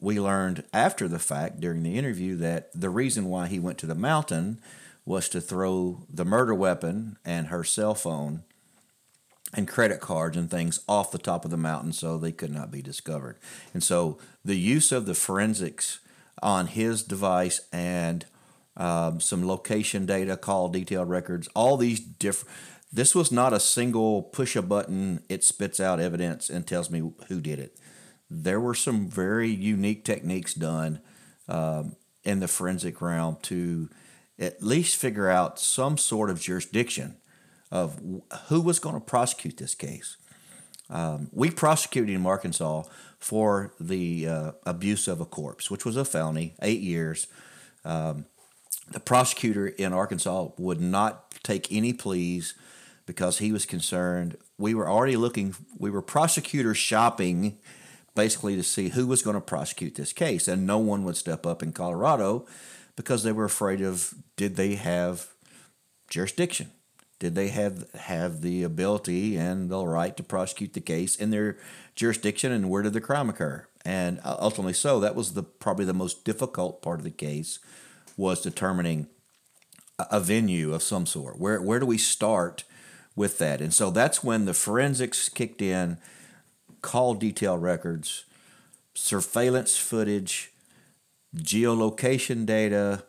we 0.00 0.20
learned 0.20 0.64
after 0.72 1.08
the 1.08 1.18
fact 1.18 1.60
during 1.60 1.82
the 1.82 1.98
interview 1.98 2.36
that 2.36 2.70
the 2.74 2.90
reason 2.90 3.26
why 3.26 3.46
he 3.46 3.58
went 3.58 3.78
to 3.78 3.86
the 3.86 3.94
mountain 3.94 4.60
was 5.04 5.28
to 5.30 5.40
throw 5.40 6.06
the 6.12 6.24
murder 6.24 6.54
weapon 6.54 7.16
and 7.24 7.46
her 7.46 7.64
cell 7.64 7.94
phone 7.94 8.42
and 9.54 9.68
credit 9.68 10.00
cards 10.00 10.36
and 10.36 10.50
things 10.50 10.80
off 10.88 11.12
the 11.12 11.18
top 11.18 11.44
of 11.44 11.50
the 11.50 11.56
mountain 11.56 11.92
so 11.92 12.18
they 12.18 12.32
could 12.32 12.52
not 12.52 12.70
be 12.70 12.82
discovered. 12.82 13.38
And 13.72 13.82
so 13.82 14.18
the 14.44 14.56
use 14.56 14.92
of 14.92 15.06
the 15.06 15.14
forensics 15.14 16.00
on 16.42 16.66
his 16.66 17.02
device 17.02 17.60
and 17.72 18.26
um, 18.76 19.20
some 19.20 19.46
location 19.46 20.06
data, 20.06 20.36
call 20.36 20.68
detailed 20.68 21.08
records, 21.08 21.48
all 21.54 21.76
these 21.76 22.00
different. 22.00 22.54
This 22.92 23.14
was 23.14 23.32
not 23.32 23.52
a 23.52 23.60
single 23.60 24.22
push 24.22 24.56
a 24.56 24.62
button, 24.62 25.22
it 25.28 25.44
spits 25.44 25.80
out 25.80 26.00
evidence 26.00 26.48
and 26.48 26.66
tells 26.66 26.90
me 26.90 27.10
who 27.28 27.40
did 27.40 27.58
it. 27.58 27.78
There 28.30 28.60
were 28.60 28.74
some 28.74 29.08
very 29.08 29.50
unique 29.50 30.04
techniques 30.04 30.54
done 30.54 31.00
um, 31.48 31.96
in 32.24 32.40
the 32.40 32.48
forensic 32.48 33.00
realm 33.00 33.38
to 33.42 33.88
at 34.38 34.62
least 34.62 34.96
figure 34.96 35.30
out 35.30 35.58
some 35.58 35.96
sort 35.96 36.30
of 36.30 36.40
jurisdiction 36.40 37.16
of 37.70 38.00
who 38.48 38.60
was 38.60 38.78
going 38.78 38.94
to 38.94 39.00
prosecute 39.00 39.56
this 39.56 39.74
case. 39.74 40.16
Um, 40.88 41.28
we 41.32 41.50
prosecuted 41.50 42.14
in 42.14 42.24
Arkansas 42.24 42.84
for 43.18 43.74
the 43.80 44.28
uh, 44.28 44.52
abuse 44.64 45.08
of 45.08 45.20
a 45.20 45.24
corpse, 45.24 45.70
which 45.70 45.84
was 45.84 45.96
a 45.96 46.04
felony, 46.04 46.54
eight 46.62 46.80
years. 46.80 47.26
Um, 47.84 48.26
the 48.90 49.00
prosecutor 49.00 49.66
in 49.66 49.92
Arkansas 49.92 50.48
would 50.58 50.80
not 50.80 51.30
take 51.42 51.72
any 51.72 51.92
pleas 51.92 52.54
because 53.04 53.38
he 53.38 53.52
was 53.52 53.66
concerned. 53.66 54.36
We 54.58 54.74
were 54.74 54.88
already 54.88 55.16
looking, 55.16 55.54
we 55.78 55.90
were 55.90 56.02
prosecutor 56.02 56.74
shopping 56.74 57.58
basically 58.14 58.56
to 58.56 58.62
see 58.62 58.88
who 58.90 59.06
was 59.06 59.22
going 59.22 59.34
to 59.34 59.40
prosecute 59.40 59.94
this 59.94 60.12
case, 60.12 60.48
and 60.48 60.66
no 60.66 60.78
one 60.78 61.04
would 61.04 61.16
step 61.16 61.46
up 61.46 61.62
in 61.62 61.72
Colorado 61.72 62.46
because 62.96 63.22
they 63.22 63.32
were 63.32 63.44
afraid 63.44 63.80
of 63.80 64.14
did 64.36 64.56
they 64.56 64.74
have 64.74 65.28
jurisdiction? 66.08 66.72
Did 67.18 67.34
they 67.34 67.48
have 67.48 67.90
have 67.94 68.42
the 68.42 68.62
ability 68.62 69.36
and 69.36 69.70
the 69.70 69.86
right 69.86 70.16
to 70.16 70.22
prosecute 70.22 70.74
the 70.74 70.80
case 70.80 71.16
in 71.16 71.30
their 71.30 71.58
jurisdiction, 71.94 72.52
and 72.52 72.68
where 72.68 72.82
did 72.82 72.92
the 72.92 73.00
crime 73.00 73.30
occur? 73.30 73.66
And 73.84 74.20
uh, 74.24 74.36
ultimately, 74.38 74.74
so 74.74 75.00
that 75.00 75.14
was 75.14 75.34
the 75.34 75.42
probably 75.42 75.84
the 75.84 75.94
most 75.94 76.24
difficult 76.24 76.82
part 76.82 76.98
of 76.98 77.04
the 77.04 77.10
case 77.10 77.58
was 78.16 78.40
determining 78.40 79.06
a 79.98 80.20
venue 80.20 80.74
of 80.74 80.82
some 80.82 81.06
sort. 81.06 81.38
Where 81.38 81.60
where 81.60 81.80
do 81.80 81.86
we 81.86 81.98
start 81.98 82.64
with 83.14 83.38
that? 83.38 83.60
And 83.60 83.72
so 83.72 83.90
that's 83.90 84.22
when 84.22 84.44
the 84.44 84.54
forensics 84.54 85.28
kicked 85.28 85.62
in, 85.62 85.98
call 86.82 87.14
detail 87.14 87.56
records, 87.56 88.24
surveillance 88.94 89.76
footage, 89.76 90.52
geolocation 91.36 92.46
data, 92.46 93.04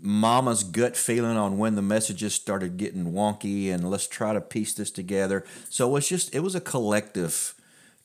mama's 0.00 0.64
gut 0.64 0.96
feeling 0.96 1.36
on 1.36 1.58
when 1.58 1.74
the 1.74 1.82
messages 1.82 2.34
started 2.34 2.76
getting 2.76 3.12
wonky 3.12 3.72
and 3.72 3.90
let's 3.90 4.06
try 4.06 4.32
to 4.32 4.40
piece 4.40 4.74
this 4.74 4.90
together. 4.90 5.44
So 5.70 5.88
it 5.88 5.92
was 5.92 6.08
just 6.08 6.34
it 6.34 6.40
was 6.40 6.54
a 6.54 6.60
collective 6.60 7.54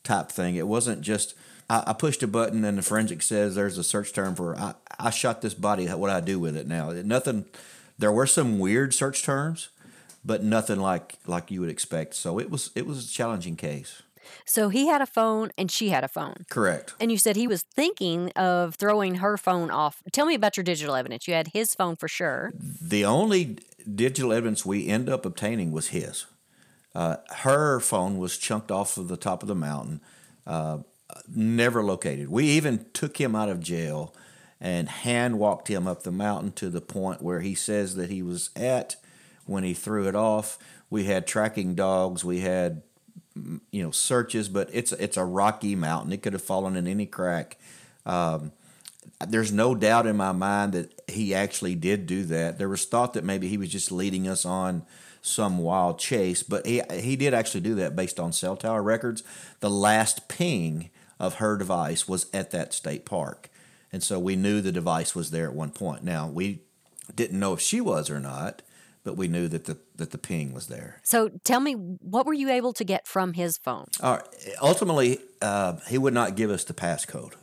type 0.04 0.32
thing. 0.32 0.56
It 0.56 0.68
wasn't 0.68 1.02
just 1.02 1.36
I, 1.70 1.84
I 1.88 1.94
pushed 1.94 2.24
a 2.24 2.28
button 2.28 2.64
and 2.64 2.78
the 2.78 2.82
forensic 2.82 3.22
says 3.22 3.56
there's 3.56 3.78
a 3.78 3.84
search 3.84 4.14
term 4.14 4.36
for 4.36 4.58
I, 4.58 4.76
I 5.00 5.10
shot 5.10 5.42
this 5.42 5.54
body. 5.54 5.88
What 5.88 6.08
do 6.08 6.14
I 6.14 6.22
do 6.22 6.40
with 6.40 6.56
it 6.56 6.68
now? 6.68 6.92
Nothing. 6.92 7.46
There 7.98 8.12
were 8.12 8.28
some 8.28 8.60
weird 8.60 8.94
search 8.94 9.24
terms, 9.24 9.70
but 10.24 10.44
nothing 10.44 10.80
like 10.80 11.18
like 11.26 11.52
you 11.52 11.62
would 11.62 11.70
expect. 11.70 12.16
So 12.16 12.40
it 12.40 12.50
was 12.50 12.72
it 12.76 12.86
was 12.86 13.06
a 13.06 13.10
challenging 13.10 13.56
case. 13.56 14.02
So 14.46 14.70
he 14.70 14.88
had 14.88 15.02
a 15.02 15.06
phone 15.06 15.52
and 15.58 15.72
she 15.72 15.90
had 15.90 16.04
a 16.04 16.08
phone. 16.08 16.46
Correct. 16.50 16.94
And 17.00 17.12
you 17.12 17.18
said 17.18 17.36
he 17.36 17.48
was 17.48 17.64
thinking 17.64 18.32
of 18.32 18.76
throwing 18.76 19.16
her 19.16 19.38
phone 19.38 19.72
off. 19.72 20.04
Tell 20.12 20.26
me 20.26 20.36
about 20.36 20.58
your 20.58 20.64
digital 20.64 20.96
evidence. 20.96 21.28
You 21.28 21.34
had 21.34 21.50
his 21.50 21.74
phone 21.76 21.96
for 21.96 22.08
sure. 22.08 22.52
The 22.56 23.06
only 23.06 23.60
digital 23.96 24.34
evidence 24.34 24.66
we 24.66 24.88
end 24.88 25.10
up 25.10 25.26
obtaining 25.26 25.72
was 25.72 25.90
his. 25.90 26.26
Uh, 26.94 27.18
her 27.38 27.80
phone 27.80 28.18
was 28.18 28.38
chunked 28.38 28.72
off 28.72 28.98
of 28.98 29.08
the 29.08 29.18
top 29.18 29.44
of 29.44 29.48
the 29.48 29.56
mountain, 29.56 30.02
uh, 30.48 30.80
never 31.28 31.84
located. 31.84 32.30
We 32.30 32.46
even 32.46 32.86
took 32.94 33.20
him 33.20 33.36
out 33.36 33.50
of 33.50 33.60
jail 33.60 34.14
and 34.60 34.90
hand 34.90 35.40
walked 35.40 35.68
him 35.68 35.88
up 35.88 36.04
the 36.04 36.12
mountain 36.12 36.52
to 36.54 36.70
the 36.70 36.82
point 36.82 37.22
where 37.22 37.42
he 37.42 37.56
says 37.56 37.96
that 37.96 38.10
he 38.10 38.22
was 38.22 38.50
at 38.56 38.96
when 39.46 39.64
he 39.64 39.74
threw 39.74 40.08
it 40.08 40.16
off. 40.16 40.58
We 40.90 41.06
had 41.06 41.28
tracking 41.28 41.76
dogs. 41.76 42.24
We 42.26 42.40
had 42.40 42.82
you 43.72 43.84
know 43.84 43.92
searches, 43.92 44.50
but 44.50 44.70
it's 44.74 44.92
it's 44.94 45.18
a 45.18 45.26
rocky 45.26 45.76
mountain. 45.76 46.12
It 46.12 46.22
could 46.22 46.34
have 46.34 46.42
fallen 46.42 46.76
in 46.76 46.88
any 46.88 47.06
crack. 47.06 47.58
Um, 48.06 48.52
there's 49.28 49.52
no 49.52 49.76
doubt 49.76 50.06
in 50.06 50.18
my 50.18 50.32
mind 50.32 50.74
that 50.74 51.02
he 51.08 51.34
actually 51.34 51.76
did 51.76 52.06
do 52.06 52.24
that. 52.26 52.58
There 52.58 52.70
was 52.70 52.86
thought 52.86 53.14
that 53.14 53.24
maybe 53.24 53.48
he 53.48 53.58
was 53.58 53.70
just 53.70 53.92
leading 53.92 54.28
us 54.28 54.46
on 54.46 54.86
some 55.22 55.58
wild 55.58 56.00
chase, 56.00 56.44
but 56.44 56.66
he 56.66 56.82
he 56.94 57.16
did 57.16 57.34
actually 57.34 57.62
do 57.62 57.76
that 57.76 57.96
based 57.96 58.20
on 58.20 58.32
cell 58.32 58.56
tower 58.56 58.82
records. 58.82 59.24
The 59.60 59.70
last 59.70 60.28
ping 60.28 60.90
of 61.20 61.36
her 61.36 61.58
device 61.58 62.08
was 62.08 62.28
at 62.34 62.52
that 62.52 62.74
state 62.74 63.06
park, 63.06 63.50
and 63.92 64.04
so 64.04 64.20
we 64.20 64.36
knew 64.36 64.62
the 64.62 64.72
device 64.72 65.16
was 65.16 65.32
there 65.32 65.48
at 65.48 65.54
one 65.54 65.72
point. 65.72 66.04
Now 66.04 66.28
we 66.28 66.62
didn't 67.14 67.40
know 67.40 67.54
if 67.54 67.62
she 67.62 67.82
was 67.82 68.10
or 68.10 68.20
not, 68.20 68.62
but 69.04 69.16
we 69.16 69.28
knew 69.28 69.48
that 69.48 69.66
the 69.66 69.78
that 69.96 70.12
the 70.12 70.18
ping 70.18 70.54
was 70.54 70.68
there. 70.68 71.00
So 71.04 71.30
tell 71.44 71.60
me, 71.60 71.74
what 71.74 72.26
were 72.26 72.34
you 72.34 72.50
able 72.50 72.74
to 72.74 72.84
get 72.84 73.08
from 73.08 73.34
his 73.34 73.58
phone? 73.58 73.88
All 74.02 74.16
right. 74.16 74.26
Ultimately, 74.62 75.20
uh, 75.42 75.78
he 75.88 75.98
would 75.98 76.14
not 76.14 76.36
give 76.36 76.52
us 76.52 76.64
the 76.64 76.74
passcode. 76.74 77.34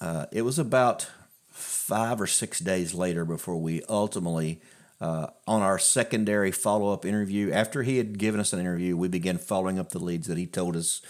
Uh, 0.00 0.26
it 0.32 0.42
was 0.42 0.58
about 0.58 1.08
five 1.50 2.20
or 2.20 2.26
six 2.26 2.58
days 2.60 2.92
later 2.94 3.24
before 3.24 3.56
we 3.56 3.82
ultimately, 3.88 4.60
uh, 5.00 5.28
on 5.46 5.62
our 5.62 5.78
secondary 5.78 6.50
follow 6.50 6.92
up 6.92 7.06
interview, 7.06 7.50
after 7.52 7.82
he 7.82 7.96
had 7.96 8.18
given 8.18 8.38
us 8.38 8.52
an 8.52 8.60
interview, 8.60 8.96
we 8.96 9.08
began 9.08 9.38
following 9.38 9.78
up 9.78 9.90
the 9.90 9.98
leads 9.98 10.26
that 10.26 10.36
he 10.36 10.46
told 10.46 10.76
us 10.76 11.00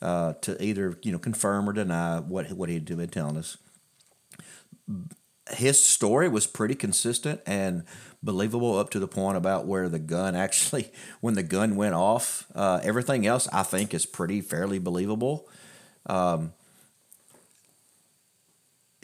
uh, 0.00 0.34
to 0.42 0.62
either 0.62 0.98
you 1.02 1.12
know 1.12 1.18
confirm 1.18 1.68
or 1.68 1.72
deny 1.72 2.20
what 2.20 2.50
what 2.52 2.68
he 2.68 2.76
had 2.76 2.84
been 2.84 3.08
telling 3.08 3.36
us. 3.36 3.56
His 5.50 5.82
story 5.82 6.28
was 6.28 6.46
pretty 6.46 6.74
consistent 6.74 7.40
and 7.46 7.84
believable 8.22 8.78
up 8.78 8.90
to 8.90 8.98
the 8.98 9.08
point 9.08 9.36
about 9.36 9.66
where 9.66 9.88
the 9.88 9.98
gun 9.98 10.34
actually, 10.34 10.92
when 11.20 11.34
the 11.34 11.42
gun 11.42 11.76
went 11.76 11.94
off. 11.94 12.46
Uh, 12.54 12.80
everything 12.82 13.26
else 13.26 13.48
I 13.52 13.62
think 13.62 13.94
is 13.94 14.06
pretty 14.06 14.40
fairly 14.40 14.78
believable. 14.78 15.48
Um, 16.06 16.52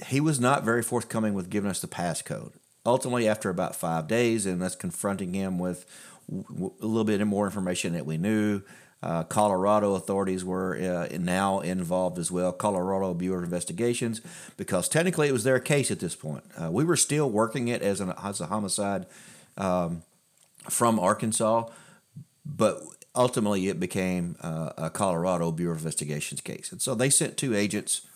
he 0.07 0.21
was 0.21 0.41
not 0.41 0.65
very 0.65 0.83
forthcoming 0.83 1.35
with 1.35 1.51
giving 1.51 1.71
us 1.71 1.81
the 1.81 1.87
passcode. 1.87 2.53
Ultimately, 2.87 3.29
after 3.29 3.49
about 3.49 3.75
five 3.77 4.09
days, 4.09 4.45
and 4.45 4.63
us 4.63 4.77
confronting 4.77 5.33
him 5.33 5.59
with 5.59 5.87
a 6.31 6.87
little 6.87 7.05
bit 7.05 7.25
more 7.27 7.47
information 7.47 7.95
that 7.95 8.05
we 8.05 8.19
knew, 8.19 8.63
uh, 9.05 9.23
Colorado 9.25 9.95
authorities 9.95 10.47
were 10.47 10.77
uh, 10.77 11.15
now 11.19 11.61
involved 11.61 12.19
as 12.19 12.33
well, 12.33 12.53
Colorado 12.53 13.13
Bureau 13.13 13.37
of 13.37 13.45
Investigations, 13.45 14.23
because 14.57 14.89
technically 14.89 15.29
it 15.29 15.33
was 15.33 15.45
their 15.45 15.61
case 15.61 15.91
at 15.91 16.01
this 16.01 16.17
point. 16.17 16.43
Uh, 16.57 16.71
we 16.71 16.85
were 16.85 16.97
still 16.97 17.31
working 17.31 17.69
it 17.69 17.83
as, 17.83 18.01
an, 18.01 18.15
as 18.23 18.41
a 18.41 18.47
homicide 18.47 19.05
um, 19.59 20.03
from 20.71 20.99
Arkansas, 20.99 21.69
but 22.47 22.81
ultimately 23.15 23.69
it 23.69 23.79
became 23.79 24.37
uh, 24.41 24.71
a 24.79 24.89
Colorado 24.89 25.53
Bureau 25.53 25.75
of 25.75 25.81
Investigations 25.81 26.41
case. 26.41 26.73
And 26.73 26.81
so 26.81 26.95
they 26.95 27.11
sent 27.11 27.37
two 27.37 27.55
agents. 27.55 28.07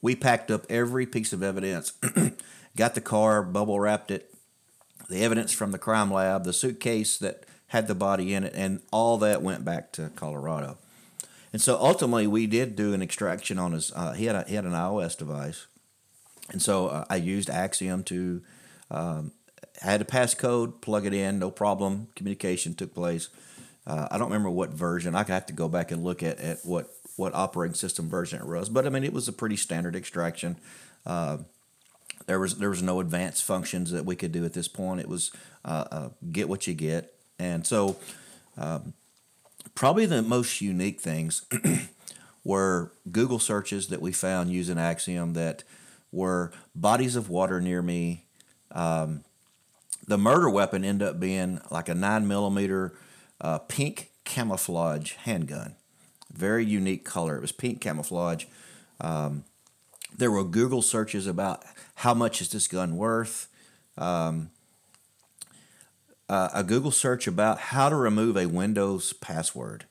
We 0.00 0.16
packed 0.16 0.50
up 0.50 0.64
every 0.70 1.04
piece 1.04 1.34
of 1.34 1.42
evidence, 1.42 1.92
got 2.76 2.94
the 2.94 3.02
car, 3.02 3.42
bubble 3.42 3.78
wrapped 3.78 4.10
it, 4.10 4.34
the 5.10 5.22
evidence 5.22 5.52
from 5.52 5.72
the 5.72 5.78
crime 5.78 6.10
lab, 6.10 6.44
the 6.44 6.54
suitcase 6.54 7.18
that 7.18 7.44
had 7.74 7.88
the 7.88 7.94
body 7.94 8.34
in 8.34 8.44
it, 8.44 8.52
and 8.54 8.80
all 8.92 9.18
that 9.18 9.42
went 9.42 9.64
back 9.64 9.90
to 9.92 10.10
Colorado. 10.14 10.78
And 11.52 11.60
so 11.60 11.76
ultimately, 11.76 12.26
we 12.28 12.46
did 12.46 12.76
do 12.76 12.94
an 12.94 13.02
extraction 13.02 13.58
on 13.58 13.72
his. 13.72 13.92
Uh, 13.94 14.12
he 14.12 14.26
had 14.26 14.36
a, 14.36 14.44
he 14.48 14.54
had 14.54 14.64
an 14.64 14.72
iOS 14.72 15.18
device, 15.18 15.66
And 16.52 16.62
so 16.62 16.86
uh, 16.86 17.04
I 17.10 17.16
used 17.16 17.50
Axiom 17.50 18.04
to, 18.04 18.42
um, 18.90 19.32
had 19.82 20.00
a 20.00 20.04
passcode, 20.04 20.80
plug 20.80 21.04
it 21.04 21.14
in, 21.14 21.38
no 21.40 21.50
problem. 21.50 22.06
Communication 22.14 22.74
took 22.74 22.94
place. 22.94 23.28
Uh, 23.86 24.06
I 24.10 24.18
don't 24.18 24.28
remember 24.28 24.50
what 24.50 24.70
version. 24.70 25.16
I 25.16 25.24
could 25.24 25.32
have 25.32 25.46
to 25.46 25.52
go 25.52 25.68
back 25.68 25.90
and 25.90 26.04
look 26.04 26.22
at, 26.22 26.38
at 26.38 26.58
what, 26.64 26.90
what 27.16 27.34
operating 27.34 27.74
system 27.74 28.08
version 28.08 28.40
it 28.40 28.46
was. 28.46 28.68
But 28.68 28.86
I 28.86 28.88
mean, 28.88 29.04
it 29.04 29.12
was 29.12 29.26
a 29.28 29.32
pretty 29.32 29.56
standard 29.56 29.96
extraction. 29.96 30.56
Uh, 31.04 31.38
there 32.26 32.40
was 32.40 32.56
there 32.56 32.70
was 32.70 32.82
no 32.82 33.00
advanced 33.00 33.44
functions 33.44 33.90
that 33.90 34.04
we 34.04 34.16
could 34.16 34.32
do 34.32 34.44
at 34.44 34.52
this 34.52 34.68
point. 34.68 35.00
It 35.00 35.08
was 35.08 35.30
uh, 35.64 35.84
uh, 35.90 36.08
get 36.32 36.48
what 36.48 36.66
you 36.66 36.74
get, 36.74 37.13
and 37.38 37.66
so 37.66 37.96
um, 38.56 38.94
probably 39.74 40.06
the 40.06 40.22
most 40.22 40.60
unique 40.60 41.00
things 41.00 41.44
were 42.44 42.92
Google 43.10 43.38
searches 43.38 43.88
that 43.88 44.00
we 44.00 44.12
found 44.12 44.50
using 44.50 44.78
Axiom 44.78 45.32
that 45.34 45.64
were 46.12 46.52
bodies 46.74 47.16
of 47.16 47.28
water 47.28 47.60
near 47.60 47.82
me. 47.82 48.24
Um, 48.70 49.24
the 50.06 50.18
murder 50.18 50.50
weapon 50.50 50.84
ended 50.84 51.08
up 51.08 51.18
being 51.18 51.60
like 51.70 51.88
a 51.88 51.94
nine 51.94 52.28
millimeter 52.28 52.94
uh, 53.40 53.58
pink 53.58 54.10
camouflage 54.24 55.12
handgun, 55.14 55.74
very 56.32 56.64
unique 56.64 57.04
color. 57.04 57.36
It 57.36 57.40
was 57.40 57.52
pink 57.52 57.80
camouflage. 57.80 58.44
Um, 59.00 59.44
there 60.16 60.30
were 60.30 60.44
Google 60.44 60.82
searches 60.82 61.26
about 61.26 61.64
how 61.96 62.14
much 62.14 62.40
is 62.40 62.50
this 62.50 62.68
gun 62.68 62.96
worth. 62.96 63.48
Um, 63.96 64.50
uh, 66.28 66.48
a 66.54 66.64
Google 66.64 66.90
search 66.90 67.26
about 67.26 67.58
how 67.58 67.88
to 67.88 67.96
remove 67.96 68.36
a 68.36 68.46
Windows 68.46 69.12
password. 69.12 69.86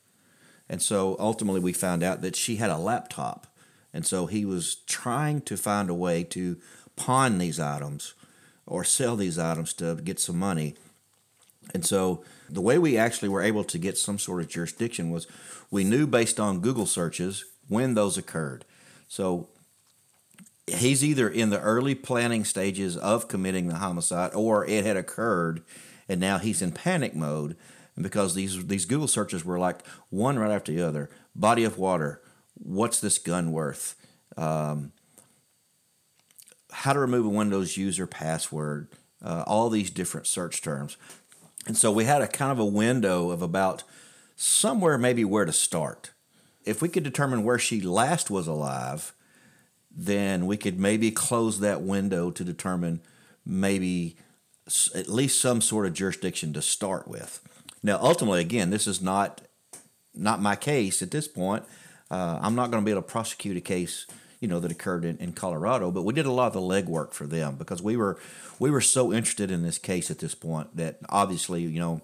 And 0.70 0.82
so 0.82 1.16
ultimately, 1.20 1.60
we 1.60 1.74
found 1.74 2.04
out 2.04 2.22
that 2.22 2.36
she 2.36 2.56
had 2.56 2.70
a 2.70 2.78
laptop. 2.78 3.48
And 3.94 4.06
so 4.06 4.26
he 4.26 4.44
was 4.44 4.76
trying 4.88 5.42
to 5.42 5.56
find 5.56 5.90
a 5.90 5.94
way 5.94 6.24
to 6.26 6.58
pawn 6.96 7.38
these 7.38 7.60
items 7.60 8.14
or 8.66 8.84
sell 8.84 9.16
these 9.16 9.38
items 9.38 9.74
to 9.74 9.96
get 9.96 10.20
some 10.20 10.40
money. 10.40 10.76
And 11.74 11.86
so 11.86 12.24
the 12.50 12.62
way 12.62 12.78
we 12.78 12.98
actually 12.98 13.30
were 13.30 13.42
able 13.42 13.64
to 13.66 13.78
get 13.78 13.98
some 13.98 14.18
sort 14.18 14.42
of 14.42 14.50
jurisdiction 14.50 15.12
was 15.12 15.28
we 15.70 15.84
knew 15.84 16.08
based 16.08 16.40
on 16.40 16.60
Google 16.60 16.86
searches 16.86 17.46
when 17.68 17.94
those 17.94 18.18
occurred. 18.18 18.66
So 19.08 19.48
he's 20.68 21.04
either 21.04 21.30
in 21.30 21.50
the 21.50 21.62
early 21.62 21.96
planning 21.96 22.46
stages 22.46 22.98
of 22.98 23.28
committing 23.28 23.68
the 23.68 23.76
homicide 23.76 24.34
or 24.34 24.66
it 24.66 24.86
had 24.86 24.98
occurred 24.98 25.62
and 26.08 26.20
now 26.20 26.38
he's 26.38 26.62
in 26.62 26.72
panic 26.72 27.16
mode 27.16 27.56
because 28.00 28.36
these 28.36 28.66
these 28.68 28.86
Google 28.86 29.08
searches 29.08 29.46
were 29.46 29.60
like 29.60 29.86
one 30.10 30.40
right 30.40 30.52
after 30.52 30.72
the 30.72 30.82
other. 30.82 31.10
Body 31.36 31.64
of 31.64 31.78
water. 31.78 32.22
What's 32.56 33.00
this 33.00 33.18
gun 33.18 33.52
worth? 33.52 33.96
Um, 34.38 34.92
how 36.72 36.94
to 36.94 37.00
remove 37.00 37.26
a 37.26 37.30
Windows 37.30 37.78
user 37.78 38.08
password. 38.08 38.88
Uh, 39.24 39.44
all 39.48 39.70
these 39.70 39.90
different 39.90 40.28
search 40.28 40.62
terms, 40.62 40.98
and 41.66 41.78
so 41.78 41.92
we 41.92 42.04
had 42.04 42.22
a 42.22 42.28
kind 42.28 42.52
of 42.52 42.60
a 42.60 42.66
window 42.66 43.30
of 43.30 43.42
about 43.42 43.84
somewhere 44.36 44.98
maybe 44.98 45.24
where 45.24 45.46
to 45.46 45.54
start. 45.54 46.12
If 46.66 46.82
we 46.82 46.90
could 46.90 47.04
determine 47.04 47.44
where 47.44 47.60
she 47.60 47.80
last 47.80 48.30
was 48.30 48.48
alive, 48.48 49.14
then 49.90 50.46
we 50.46 50.58
could 50.58 50.80
maybe 50.80 51.12
close 51.12 51.60
that 51.60 51.82
window 51.82 52.32
to 52.32 52.44
determine 52.44 53.02
maybe 53.46 54.18
at 54.96 55.10
least 55.10 55.42
some 55.42 55.62
sort 55.62 55.86
of 55.86 55.94
jurisdiction 55.94 56.54
to 56.54 56.62
start 56.62 57.08
with. 57.08 57.42
Now, 57.82 58.00
ultimately, 58.02 58.42
again, 58.42 58.70
this 58.70 58.88
is 58.88 59.02
not 59.02 59.42
not 60.16 60.42
my 60.42 60.56
case 60.56 61.02
at 61.02 61.12
this 61.12 61.28
point. 61.28 61.64
Uh, 62.10 62.38
I'm 62.42 62.56
not 62.56 62.70
going 62.70 62.84
to 62.84 62.86
be 62.86 62.92
able 62.92 63.02
to 63.02 63.08
prosecute 63.08 63.58
a 63.58 63.62
case, 63.62 64.06
you 64.40 64.48
know, 64.48 64.60
that 64.60 64.72
occurred 64.72 65.04
in, 65.04 65.18
in 65.18 65.34
Colorado. 65.34 65.90
But 65.90 66.04
we 66.04 66.14
did 66.14 66.28
a 66.28 66.32
lot 66.32 66.48
of 66.48 66.54
the 66.54 66.60
legwork 66.60 67.14
for 67.14 67.26
them 67.26 67.56
because 67.56 67.82
we 67.82 67.98
were 67.98 68.20
we 68.60 68.70
were 68.70 68.82
so 68.82 69.12
interested 69.12 69.52
in 69.52 69.64
this 69.64 69.78
case 69.78 70.12
at 70.12 70.20
this 70.20 70.36
point 70.36 70.76
that 70.78 71.00
obviously, 71.10 71.64
you 71.64 71.80
know, 71.80 72.02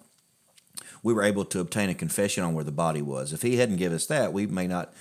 we 1.04 1.14
were 1.14 1.24
able 1.24 1.46
to 1.46 1.60
obtain 1.60 1.90
a 1.90 1.96
confession 1.96 2.44
on 2.44 2.54
where 2.54 2.64
the 2.64 2.72
body 2.72 3.02
was. 3.02 3.32
If 3.32 3.42
he 3.42 3.58
hadn't 3.58 3.78
given 3.78 3.96
us 3.96 4.08
that, 4.08 4.34
we 4.34 4.48
may 4.48 4.68
not, 4.68 4.94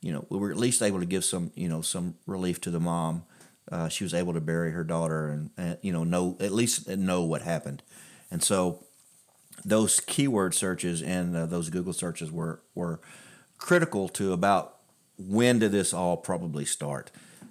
you 0.00 0.12
know, 0.12 0.26
we 0.30 0.38
were 0.38 0.50
at 0.50 0.56
least 0.56 0.82
able 0.82 1.00
to 1.00 1.06
give 1.06 1.24
some, 1.24 1.52
you 1.54 1.68
know, 1.68 1.82
some 1.82 2.14
relief 2.26 2.60
to 2.62 2.70
the 2.70 2.80
mom 2.80 3.24
uh, 3.70 3.88
she 3.88 4.04
was 4.04 4.14
able 4.14 4.32
to 4.34 4.40
bury 4.40 4.72
her 4.72 4.84
daughter 4.84 5.28
and, 5.28 5.50
and, 5.56 5.78
you 5.82 5.92
know 5.92 6.04
know 6.04 6.36
at 6.40 6.52
least 6.52 6.88
know 6.88 7.22
what 7.22 7.42
happened. 7.42 7.82
And 8.30 8.42
so 8.42 8.84
those 9.64 10.00
keyword 10.00 10.54
searches 10.54 11.02
and 11.02 11.36
uh, 11.36 11.46
those 11.46 11.70
google 11.70 11.92
searches 11.92 12.30
were 12.30 12.62
were 12.74 13.00
critical 13.58 14.08
to 14.08 14.32
about 14.32 14.76
when 15.16 15.58
did 15.58 15.72
this 15.72 15.94
all 15.94 16.16
probably 16.16 16.64
start. 16.64 17.10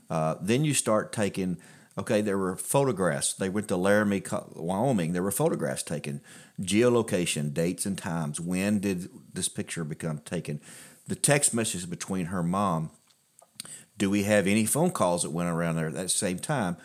Uh, 0.09 0.35
then 0.41 0.63
you 0.65 0.73
start 0.73 1.11
taking 1.11 1.57
okay 1.97 2.21
there 2.21 2.37
were 2.37 2.55
photographs. 2.55 3.33
They 3.33 3.49
went 3.49 3.67
to 3.69 3.77
laramie 3.77 4.23
wyoming. 4.53 5.13
There 5.13 5.23
were 5.23 5.31
photographs 5.31 5.83
taken 5.83 6.21
geolocation 6.61 7.53
dates 7.53 7.85
and 7.85 7.97
times. 7.97 8.39
When 8.39 8.79
did 8.79 9.09
this 9.33 9.49
picture 9.49 9.83
become 9.83 10.19
taken? 10.19 10.61
The 11.07 11.15
text 11.15 11.53
messages 11.53 11.85
between 11.85 12.27
her 12.27 12.43
mom 12.43 12.91
do 13.97 14.09
we 14.09 14.23
have 14.23 14.47
any 14.47 14.65
phone 14.65 14.91
calls 14.91 15.23
that 15.23 15.29
went 15.29 15.49
around 15.49 15.75
there 15.75 15.87
at 15.87 15.93
that 15.93 16.11
same 16.11 16.39
time? 16.39 16.77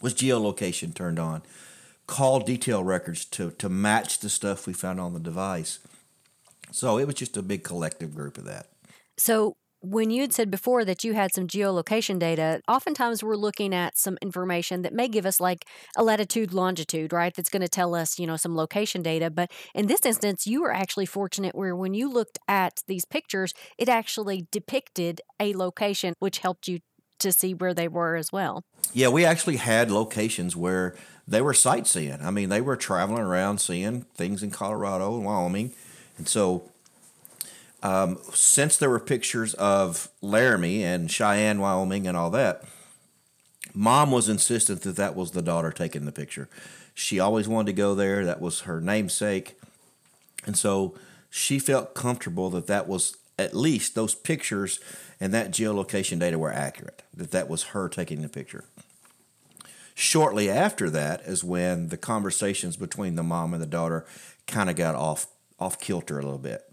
Was 0.00 0.14
geolocation 0.14 0.94
turned 0.94 1.18
on? 1.18 1.42
Call 2.06 2.40
detail 2.40 2.82
records 2.82 3.24
to, 3.26 3.50
to 3.52 3.68
match 3.68 4.20
the 4.20 4.30
stuff 4.30 4.66
we 4.66 4.72
found 4.72 5.00
on 5.00 5.12
the 5.12 5.20
device. 5.20 5.78
So 6.70 6.98
it 6.98 7.06
was 7.06 7.14
just 7.16 7.36
a 7.36 7.42
big 7.42 7.64
collective 7.64 8.14
group 8.14 8.38
of 8.38 8.44
that. 8.44 8.66
So 9.16 9.56
when 9.80 10.10
you 10.10 10.22
had 10.22 10.32
said 10.32 10.50
before 10.50 10.84
that 10.84 11.04
you 11.04 11.14
had 11.14 11.32
some 11.32 11.46
geolocation 11.46 12.18
data, 12.18 12.60
oftentimes 12.68 13.22
we're 13.22 13.36
looking 13.36 13.74
at 13.74 13.96
some 13.96 14.18
information 14.20 14.82
that 14.82 14.92
may 14.92 15.08
give 15.08 15.24
us 15.24 15.40
like 15.40 15.64
a 15.96 16.02
latitude, 16.02 16.52
longitude, 16.52 17.12
right? 17.12 17.34
That's 17.34 17.50
going 17.50 17.62
to 17.62 17.68
tell 17.68 17.94
us, 17.94 18.18
you 18.18 18.26
know, 18.26 18.36
some 18.36 18.56
location 18.56 19.02
data. 19.02 19.30
But 19.30 19.50
in 19.74 19.86
this 19.86 20.04
instance, 20.04 20.46
you 20.46 20.62
were 20.62 20.72
actually 20.72 21.06
fortunate 21.06 21.54
where 21.54 21.76
when 21.76 21.94
you 21.94 22.10
looked 22.10 22.38
at 22.48 22.82
these 22.88 23.04
pictures, 23.04 23.54
it 23.76 23.88
actually 23.88 24.46
depicted 24.50 25.20
a 25.38 25.54
location, 25.54 26.14
which 26.18 26.38
helped 26.38 26.66
you 26.66 26.80
to 27.20 27.32
see 27.32 27.54
where 27.54 27.74
they 27.74 27.88
were 27.88 28.16
as 28.16 28.32
well. 28.32 28.62
Yeah, 28.92 29.08
we 29.08 29.24
actually 29.24 29.56
had 29.56 29.90
locations 29.90 30.56
where 30.56 30.96
they 31.26 31.40
were 31.40 31.54
sightseeing. 31.54 32.20
I 32.22 32.30
mean, 32.30 32.48
they 32.48 32.60
were 32.60 32.76
traveling 32.76 33.22
around 33.22 33.58
seeing 33.58 34.02
things 34.14 34.42
in 34.42 34.50
Colorado 34.50 35.14
and 35.14 35.24
Wyoming. 35.24 35.72
And 36.16 36.26
so 36.26 36.70
um, 37.82 38.18
since 38.32 38.76
there 38.76 38.90
were 38.90 39.00
pictures 39.00 39.54
of 39.54 40.08
Laramie 40.20 40.82
and 40.82 41.10
Cheyenne, 41.10 41.60
Wyoming, 41.60 42.06
and 42.06 42.16
all 42.16 42.30
that, 42.30 42.64
mom 43.72 44.10
was 44.10 44.28
insistent 44.28 44.82
that 44.82 44.96
that 44.96 45.14
was 45.14 45.30
the 45.30 45.42
daughter 45.42 45.70
taking 45.70 46.04
the 46.04 46.12
picture. 46.12 46.48
She 46.94 47.20
always 47.20 47.46
wanted 47.46 47.66
to 47.66 47.72
go 47.74 47.94
there. 47.94 48.24
That 48.24 48.40
was 48.40 48.60
her 48.60 48.80
namesake. 48.80 49.58
And 50.44 50.56
so 50.56 50.94
she 51.30 51.58
felt 51.58 51.94
comfortable 51.94 52.50
that 52.50 52.66
that 52.66 52.88
was 52.88 53.16
at 53.38 53.54
least 53.54 53.94
those 53.94 54.14
pictures 54.14 54.80
and 55.20 55.32
that 55.32 55.52
geolocation 55.52 56.18
data 56.18 56.38
were 56.38 56.52
accurate, 56.52 57.02
that 57.14 57.30
that 57.30 57.48
was 57.48 57.64
her 57.64 57.88
taking 57.88 58.22
the 58.22 58.28
picture. 58.28 58.64
Shortly 59.94 60.50
after 60.50 60.90
that 60.90 61.20
is 61.22 61.44
when 61.44 61.88
the 61.88 61.96
conversations 61.96 62.76
between 62.76 63.14
the 63.14 63.22
mom 63.22 63.52
and 63.52 63.62
the 63.62 63.66
daughter 63.66 64.04
kind 64.46 64.70
of 64.70 64.76
got 64.76 64.94
off 64.94 65.26
off 65.60 65.80
kilter 65.80 66.20
a 66.20 66.22
little 66.22 66.38
bit 66.38 66.67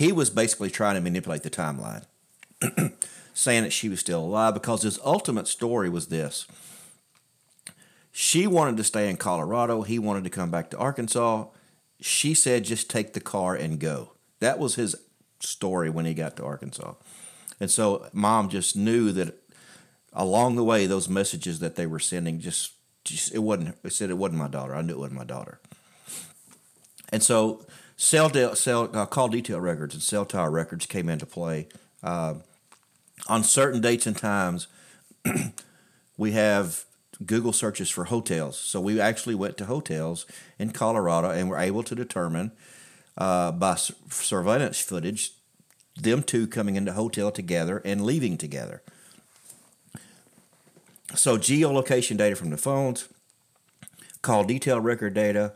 he 0.00 0.12
was 0.12 0.30
basically 0.30 0.70
trying 0.70 0.94
to 0.94 1.00
manipulate 1.02 1.42
the 1.42 1.50
timeline, 1.50 2.06
saying 3.34 3.64
that 3.64 3.72
she 3.72 3.90
was 3.90 4.00
still 4.00 4.20
alive 4.20 4.54
because 4.54 4.80
his 4.80 4.98
ultimate 5.04 5.46
story 5.46 5.90
was 5.90 6.06
this. 6.06 6.46
She 8.10 8.46
wanted 8.46 8.78
to 8.78 8.84
stay 8.84 9.10
in 9.10 9.18
Colorado. 9.18 9.82
He 9.82 9.98
wanted 9.98 10.24
to 10.24 10.30
come 10.30 10.50
back 10.50 10.70
to 10.70 10.78
Arkansas. 10.78 11.48
She 12.00 12.32
said, 12.32 12.64
just 12.64 12.88
take 12.88 13.12
the 13.12 13.20
car 13.20 13.54
and 13.54 13.78
go. 13.78 14.12
That 14.38 14.58
was 14.58 14.76
his 14.76 14.96
story 15.38 15.90
when 15.90 16.06
he 16.06 16.14
got 16.14 16.34
to 16.38 16.44
Arkansas. 16.44 16.94
And 17.60 17.70
so 17.70 18.06
mom 18.14 18.48
just 18.48 18.74
knew 18.74 19.12
that 19.12 19.34
along 20.14 20.56
the 20.56 20.64
way, 20.64 20.86
those 20.86 21.10
messages 21.10 21.58
that 21.58 21.76
they 21.76 21.84
were 21.84 21.98
sending 21.98 22.40
just, 22.40 22.72
just 23.04 23.34
it 23.34 23.40
wasn't, 23.40 23.76
it 23.84 23.92
said 23.92 24.08
it 24.08 24.16
wasn't 24.16 24.38
my 24.38 24.48
daughter. 24.48 24.74
I 24.74 24.80
knew 24.80 24.94
it 24.94 24.98
wasn't 24.98 25.18
my 25.18 25.26
daughter. 25.26 25.60
And 27.10 27.22
so 27.22 27.66
cell, 28.00 28.30
de- 28.30 28.56
cell 28.56 28.88
uh, 28.94 29.04
call 29.04 29.28
detail 29.28 29.60
records 29.60 29.94
and 29.94 30.02
cell 30.02 30.24
tower 30.24 30.50
records 30.50 30.86
came 30.86 31.08
into 31.10 31.26
play. 31.26 31.68
Uh, 32.02 32.34
on 33.28 33.44
certain 33.44 33.82
dates 33.82 34.06
and 34.06 34.16
times, 34.16 34.68
we 36.16 36.32
have 36.32 36.86
Google 37.26 37.52
searches 37.52 37.90
for 37.90 38.04
hotels. 38.04 38.58
So 38.58 38.80
we 38.80 38.98
actually 38.98 39.34
went 39.34 39.58
to 39.58 39.66
hotels 39.66 40.24
in 40.58 40.70
Colorado 40.70 41.28
and 41.28 41.50
were 41.50 41.58
able 41.58 41.82
to 41.82 41.94
determine 41.94 42.52
uh, 43.18 43.52
by 43.52 43.74
surveillance 43.74 44.80
footage 44.80 45.32
them 45.94 46.22
two 46.22 46.46
coming 46.46 46.76
into 46.76 46.94
hotel 46.94 47.30
together 47.30 47.82
and 47.84 48.06
leaving 48.06 48.38
together. 48.38 48.80
So 51.14 51.36
geolocation 51.36 52.16
data 52.16 52.34
from 52.34 52.48
the 52.48 52.56
phones, 52.56 53.08
call 54.22 54.44
detail 54.44 54.80
record 54.80 55.12
data, 55.12 55.52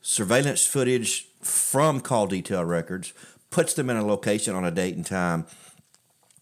surveillance 0.00 0.66
footage 0.66 1.28
from 1.42 2.00
call 2.00 2.26
detail 2.26 2.64
records, 2.64 3.12
puts 3.50 3.74
them 3.74 3.90
in 3.90 3.96
a 3.96 4.06
location 4.06 4.54
on 4.54 4.64
a 4.64 4.70
date 4.70 4.96
and 4.96 5.06
time, 5.06 5.46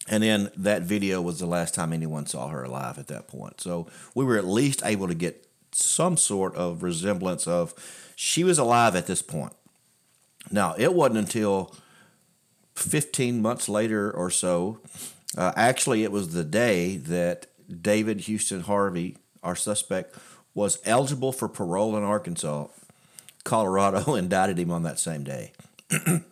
And 0.09 0.23
then 0.23 0.51
that 0.57 0.83
video 0.83 1.21
was 1.21 1.40
the 1.40 1.47
last 1.47 1.75
time 1.75 1.92
anyone 1.92 2.27
saw 2.27 2.49
her 2.49 2.62
alive 2.62 2.97
at 2.97 3.09
that 3.09 3.27
point. 3.27 3.61
So 3.61 3.88
we 4.14 4.25
were 4.25 4.38
at 4.38 4.47
least 4.47 4.83
able 4.85 5.09
to 5.09 5.14
get 5.14 5.49
some 5.73 6.16
sort 6.16 6.55
of 6.55 6.83
resemblance 6.83 7.49
of 7.49 7.75
she 8.14 8.45
was 8.45 8.59
alive 8.59 8.95
at 8.95 9.07
this 9.07 9.21
point. 9.21 9.53
Now, 10.51 10.75
it 10.79 10.95
wasn't 10.95 11.19
until 11.19 11.75
15 12.77 13.42
months 13.42 13.69
later 13.69 14.11
or 14.11 14.31
so, 14.31 14.81
uh, 15.37 15.53
actually, 15.57 16.05
it 16.05 16.12
was 16.12 16.33
the 16.33 16.45
day 16.45 16.97
that 16.97 17.47
David 17.83 18.21
Houston 18.23 18.61
Harvey, 18.62 19.16
our 19.42 19.57
suspect, 19.57 20.14
was 20.55 20.79
eligible 20.85 21.33
for 21.33 21.49
parole 21.49 21.97
in 21.97 22.05
Arkansas. 22.05 22.69
Colorado 23.46 24.14
indicted 24.16 24.59
him 24.59 24.70
on 24.70 24.82
that 24.82 24.98
same 24.98 25.24
day. 25.24 25.52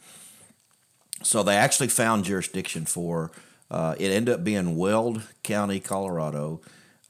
so 1.23 1.43
they 1.43 1.57
actually 1.57 1.89
found 1.89 2.25
jurisdiction 2.25 2.85
for 2.85 3.31
uh, 3.71 3.95
it. 3.99 4.11
Ended 4.11 4.35
up 4.35 4.45
being 4.45 4.77
Weld 4.77 5.23
County, 5.43 5.81
Colorado. 5.81 6.61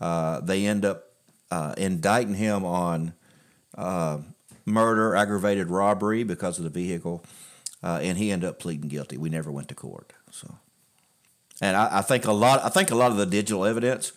Uh, 0.01 0.41
they 0.41 0.67
end 0.67 0.85
up 0.85 1.07
uh, 1.51 1.75
indicting 1.77 2.35
him 2.35 2.65
on 2.65 3.15
uh, 3.77 4.19
murder, 4.65 5.17
aggravated 5.17 5.71
robbery 5.71 6.23
because 6.23 6.59
of 6.59 6.65
the 6.65 6.71
vehicle, 6.71 7.25
uh, 7.83 7.99
and 8.03 8.19
he 8.19 8.31
ended 8.31 8.49
up 8.49 8.61
pleading 8.61 8.89
guilty. 8.89 9.17
We 9.17 9.31
never 9.31 9.51
went 9.51 9.69
to 9.69 9.75
court. 9.75 10.13
So, 10.31 10.55
and 11.61 11.77
I, 11.77 11.99
I 11.99 12.03
think 12.03 12.27
a 12.27 12.33
lot. 12.33 12.63
I 12.63 12.69
think 12.69 12.91
a 12.91 12.95
lot 12.95 13.11
of 13.11 13.17
the 13.17 13.27
digital 13.27 13.65
evidence 13.65 14.13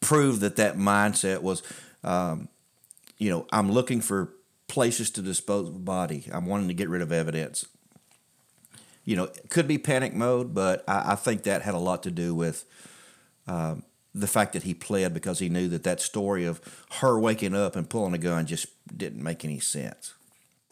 proved 0.00 0.40
that 0.40 0.56
that 0.56 0.76
mindset 0.76 1.42
was, 1.42 1.62
um, 2.02 2.48
you 3.18 3.30
know, 3.30 3.46
I'm 3.52 3.70
looking 3.70 4.00
for 4.00 4.32
places 4.68 5.10
to 5.10 5.22
dispose 5.22 5.68
of 5.68 5.76
a 5.76 5.80
body. 5.80 6.28
I'm 6.32 6.46
wanting 6.46 6.68
to 6.68 6.74
get 6.74 6.88
rid 6.88 7.02
of 7.02 7.12
evidence. 7.12 7.66
You 9.04 9.16
know, 9.16 9.24
it 9.24 9.48
could 9.50 9.68
be 9.68 9.78
panic 9.78 10.14
mode, 10.14 10.52
but 10.52 10.84
I, 10.88 11.12
I 11.12 11.14
think 11.14 11.44
that 11.44 11.62
had 11.62 11.74
a 11.74 11.78
lot 11.78 12.02
to 12.02 12.10
do 12.10 12.34
with 12.34 12.64
um, 13.46 13.84
the 14.14 14.26
fact 14.26 14.54
that 14.54 14.64
he 14.64 14.74
pled 14.74 15.14
because 15.14 15.38
he 15.38 15.48
knew 15.48 15.68
that 15.68 15.84
that 15.84 16.00
story 16.00 16.44
of 16.44 16.60
her 17.00 17.18
waking 17.18 17.54
up 17.54 17.76
and 17.76 17.88
pulling 17.88 18.14
a 18.14 18.18
gun 18.18 18.46
just 18.46 18.66
didn't 18.96 19.22
make 19.22 19.44
any 19.44 19.60
sense. 19.60 20.14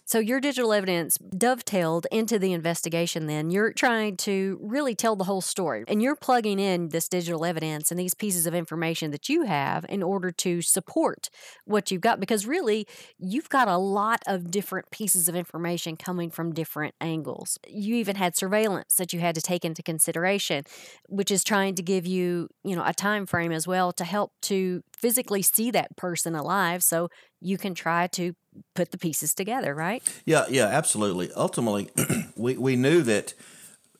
So 0.06 0.18
your 0.18 0.38
digital 0.38 0.72
evidence 0.72 1.16
dovetailed 1.16 2.06
into 2.12 2.38
the 2.38 2.52
investigation 2.52 3.26
then. 3.26 3.50
You're 3.50 3.72
trying 3.72 4.16
to 4.18 4.58
really 4.60 4.94
tell 4.94 5.16
the 5.16 5.24
whole 5.24 5.40
story 5.40 5.84
and 5.88 6.02
you're 6.02 6.16
plugging 6.16 6.58
in 6.58 6.90
this 6.90 7.08
digital 7.08 7.44
evidence 7.44 7.90
and 7.90 7.98
these 7.98 8.12
pieces 8.12 8.46
of 8.46 8.54
information 8.54 9.10
that 9.12 9.28
you 9.28 9.42
have 9.42 9.86
in 9.88 10.02
order 10.02 10.30
to 10.30 10.60
support 10.60 11.30
what 11.64 11.90
you've 11.90 12.02
got 12.02 12.20
because 12.20 12.46
really 12.46 12.86
you've 13.18 13.48
got 13.48 13.66
a 13.66 13.78
lot 13.78 14.22
of 14.26 14.50
different 14.50 14.90
pieces 14.90 15.28
of 15.28 15.34
information 15.34 15.96
coming 15.96 16.30
from 16.30 16.52
different 16.52 16.94
angles. 17.00 17.58
You 17.66 17.94
even 17.96 18.16
had 18.16 18.36
surveillance 18.36 18.96
that 18.96 19.12
you 19.12 19.20
had 19.20 19.34
to 19.36 19.40
take 19.40 19.64
into 19.64 19.82
consideration, 19.82 20.64
which 21.08 21.30
is 21.30 21.42
trying 21.42 21.74
to 21.76 21.82
give 21.82 22.06
you, 22.06 22.48
you 22.62 22.76
know, 22.76 22.84
a 22.84 22.92
time 22.92 23.24
frame 23.24 23.52
as 23.52 23.66
well 23.66 23.92
to 23.92 24.04
help 24.04 24.32
to 24.42 24.82
physically 25.00 25.42
see 25.42 25.70
that 25.70 25.96
person 25.96 26.34
alive 26.34 26.82
so 26.82 27.08
you 27.40 27.58
can 27.58 27.74
try 27.74 28.06
to 28.08 28.32
put 28.74 28.90
the 28.90 28.98
pieces 28.98 29.34
together, 29.34 29.74
right? 29.74 30.02
Yeah, 30.24 30.44
yeah, 30.48 30.66
absolutely. 30.66 31.30
Ultimately, 31.36 31.90
we, 32.36 32.56
we 32.56 32.76
knew 32.76 33.02
that 33.02 33.34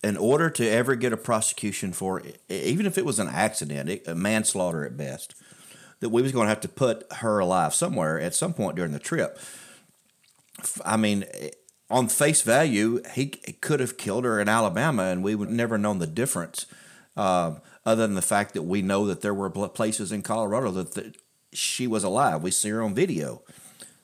in 0.03 0.17
order 0.17 0.51
to 0.51 0.69
ever 0.69 0.95
get 0.97 1.13
a 1.13 1.17
prosecution 1.17 1.93
for 1.93 2.23
even 2.49 2.87
if 2.87 2.99
it 2.99 3.05
was 3.05 3.19
an 3.19 3.29
accident, 3.29 4.03
a 4.07 4.15
manslaughter 4.15 4.85
at 4.85 4.97
best, 4.97 5.35
that 6.01 6.11
we 6.11 6.21
was 6.21 6.33
going 6.33 6.45
to 6.45 6.51
have 6.51 6.61
to 6.61 6.69
put 6.69 7.11
her 7.15 7.39
alive 7.39 7.75
somewhere 7.75 8.21
at 8.21 8.35
some 8.35 8.53
point 8.53 8.77
during 8.77 8.93
the 8.93 8.99
trip. 8.99 9.39
I 10.85 10.97
mean, 10.97 11.25
on 11.91 12.09
face 12.09 12.43
value, 12.43 13.03
he 13.15 13.29
could 13.29 13.81
have 13.81 13.97
killed 13.97 14.25
her 14.25 14.41
in 14.41 14.49
Alabama, 14.49 15.05
and 15.05 15.23
we 15.23 15.35
would 15.35 15.51
never 15.51 15.79
known 15.79 15.99
the 15.99 16.07
difference. 16.07 16.67
Uh, 17.17 17.55
other 17.87 18.07
than 18.07 18.15
the 18.15 18.23
fact 18.23 18.55
that 18.55 18.63
we 18.63 18.83
know 18.83 19.07
that 19.07 19.21
there 19.21 19.35
were 19.35 19.51
places 19.51 20.13
in 20.13 20.23
Colorado 20.23 20.71
that, 20.71 21.17
she 21.53 21.87
was 21.87 22.03
alive. 22.03 22.43
We 22.43 22.51
see 22.51 22.71
her 22.71 22.83
on 22.83 22.95
video. 22.95 23.43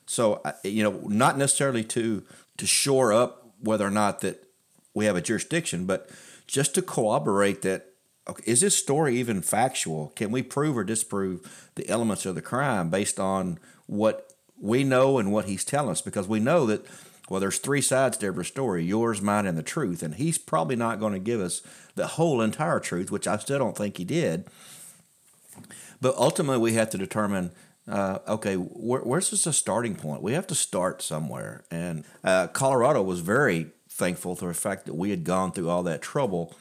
So 0.05 0.41
you 0.63 0.83
know, 0.83 1.01
not 1.07 1.37
necessarily 1.37 1.83
to 1.85 2.23
to 2.57 2.65
shore 2.65 3.11
up 3.11 3.53
whether 3.59 3.85
or 3.85 3.91
not 3.91 4.21
that 4.21 4.43
we 4.93 5.05
have 5.05 5.15
a 5.15 5.21
jurisdiction, 5.21 5.85
but 5.85 6.09
just 6.47 6.73
to 6.75 6.81
corroborate 6.81 7.61
that 7.63 7.87
okay, 8.27 8.43
is 8.45 8.61
this 8.61 8.77
story 8.77 9.17
even 9.17 9.41
factual? 9.41 10.13
Can 10.15 10.31
we 10.31 10.43
prove 10.43 10.77
or 10.77 10.83
disprove 10.83 11.69
the 11.75 11.87
elements 11.89 12.25
of 12.25 12.35
the 12.35 12.41
crime 12.41 12.89
based 12.89 13.19
on 13.19 13.59
what 13.87 14.33
we 14.59 14.83
know 14.83 15.17
and 15.17 15.31
what 15.31 15.45
he's 15.45 15.65
telling 15.65 15.91
us? 15.91 16.01
Because 16.01 16.27
we 16.27 16.39
know 16.39 16.65
that 16.67 16.85
well, 17.31 17.39
there's 17.39 17.59
three 17.59 17.81
sides 17.81 18.17
to 18.17 18.25
every 18.25 18.43
story 18.43 18.83
yours, 18.83 19.21
mine, 19.21 19.45
and 19.45 19.57
the 19.57 19.63
truth. 19.63 20.03
And 20.03 20.15
he's 20.15 20.37
probably 20.37 20.75
not 20.75 20.99
going 20.99 21.13
to 21.13 21.19
give 21.19 21.39
us 21.39 21.61
the 21.95 22.05
whole 22.05 22.41
entire 22.41 22.81
truth, 22.81 23.09
which 23.09 23.25
I 23.25 23.37
still 23.37 23.57
don't 23.57 23.77
think 23.77 23.95
he 23.95 24.03
did. 24.03 24.47
But 26.01 26.15
ultimately, 26.17 26.61
we 26.61 26.73
have 26.73 26.89
to 26.89 26.97
determine 26.97 27.51
uh, 27.87 28.19
okay, 28.27 28.55
where, 28.55 28.99
where's 28.99 29.31
this 29.31 29.47
a 29.47 29.53
starting 29.53 29.95
point? 29.95 30.21
We 30.21 30.33
have 30.33 30.45
to 30.47 30.55
start 30.55 31.01
somewhere. 31.01 31.63
And 31.71 32.03
uh, 32.21 32.47
Colorado 32.47 33.01
was 33.01 33.21
very 33.21 33.67
thankful 33.89 34.35
for 34.35 34.47
the 34.47 34.53
fact 34.53 34.85
that 34.85 34.95
we 34.95 35.09
had 35.09 35.23
gone 35.23 35.53
through 35.53 35.69
all 35.69 35.83
that 35.83 36.01
trouble 36.01 36.53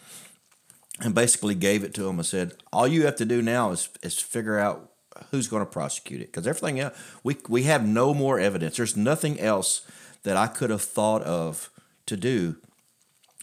and 1.00 1.16
basically 1.16 1.56
gave 1.56 1.82
it 1.82 1.94
to 1.94 2.04
them 2.04 2.20
and 2.20 2.26
said, 2.26 2.54
all 2.72 2.86
you 2.86 3.06
have 3.06 3.16
to 3.16 3.24
do 3.24 3.42
now 3.42 3.72
is, 3.72 3.88
is 4.04 4.20
figure 4.20 4.58
out 4.58 4.88
who's 5.32 5.48
going 5.48 5.64
to 5.64 5.70
prosecute 5.70 6.20
it. 6.20 6.28
Because 6.28 6.46
everything 6.46 6.78
else, 6.78 6.96
we, 7.24 7.36
we 7.48 7.64
have 7.64 7.84
no 7.84 8.14
more 8.14 8.38
evidence. 8.38 8.76
There's 8.76 8.96
nothing 8.96 9.40
else 9.40 9.82
that 10.22 10.36
I 10.36 10.46
could 10.46 10.70
have 10.70 10.82
thought 10.82 11.22
of 11.22 11.70
to 12.06 12.16
do 12.16 12.56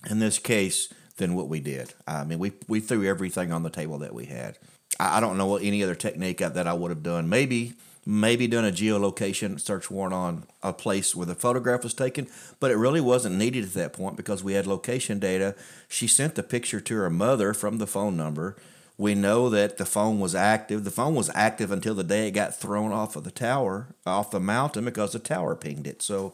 in 0.09 0.19
this 0.19 0.39
case 0.39 0.93
than 1.17 1.35
what 1.35 1.49
we 1.49 1.59
did. 1.59 1.93
I 2.07 2.23
mean, 2.23 2.39
we, 2.39 2.53
we 2.67 2.79
threw 2.79 3.05
everything 3.05 3.51
on 3.51 3.63
the 3.63 3.69
table 3.69 3.97
that 3.99 4.13
we 4.13 4.25
had. 4.25 4.57
I, 4.99 5.17
I 5.17 5.19
don't 5.19 5.37
know 5.37 5.57
any 5.57 5.83
other 5.83 5.95
technique 5.95 6.39
that 6.39 6.67
I 6.67 6.73
would 6.73 6.91
have 6.91 7.03
done. 7.03 7.29
Maybe 7.29 7.73
maybe 8.09 8.47
done 8.47 8.63
a 8.63 8.71
geolocation 8.71 9.59
search 9.59 9.91
warrant 9.91 10.13
on 10.13 10.45
a 10.63 10.71
place 10.71 11.13
where 11.13 11.25
the 11.25 11.35
photograph 11.35 11.83
was 11.83 11.93
taken, 11.93 12.25
but 12.57 12.71
it 12.71 12.77
really 12.77 13.01
wasn't 13.01 13.35
needed 13.35 13.65
at 13.65 13.73
that 13.73 13.91
point 13.91 14.15
because 14.15 14.41
we 14.41 14.53
had 14.53 14.65
location 14.65 15.19
data. 15.19 15.53
She 15.89 16.07
sent 16.07 16.35
the 16.35 16.41
picture 16.41 16.79
to 16.79 16.95
her 16.95 17.09
mother 17.09 17.53
from 17.53 17.79
the 17.79 17.85
phone 17.85 18.15
number. 18.15 18.55
We 18.97 19.13
know 19.13 19.49
that 19.49 19.77
the 19.77 19.85
phone 19.85 20.21
was 20.21 20.33
active. 20.33 20.85
The 20.85 20.89
phone 20.89 21.15
was 21.15 21.29
active 21.35 21.69
until 21.69 21.95
the 21.95 22.03
day 22.03 22.29
it 22.29 22.31
got 22.31 22.55
thrown 22.55 22.93
off 22.93 23.17
of 23.17 23.25
the 23.25 23.31
tower, 23.31 23.87
off 24.05 24.31
the 24.31 24.39
mountain, 24.39 24.85
because 24.85 25.11
the 25.11 25.19
tower 25.19 25.53
pinged 25.53 25.85
it. 25.85 26.01
So 26.01 26.33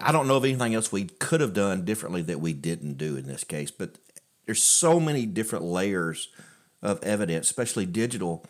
I 0.00 0.12
don't 0.12 0.28
know 0.28 0.36
of 0.36 0.44
anything 0.44 0.74
else 0.74 0.92
we 0.92 1.04
could 1.04 1.40
have 1.40 1.54
done 1.54 1.84
differently 1.84 2.22
that 2.22 2.40
we 2.40 2.52
didn't 2.52 2.98
do 2.98 3.16
in 3.16 3.26
this 3.26 3.44
case. 3.44 3.70
But 3.70 3.98
there's 4.46 4.62
so 4.62 5.00
many 5.00 5.26
different 5.26 5.64
layers 5.64 6.28
of 6.82 7.02
evidence, 7.02 7.46
especially 7.46 7.86
digital, 7.86 8.44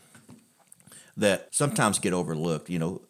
that 1.16 1.48
sometimes 1.52 1.98
get 1.98 2.12
overlooked. 2.12 2.68
You 2.68 2.78
know, 2.78 3.02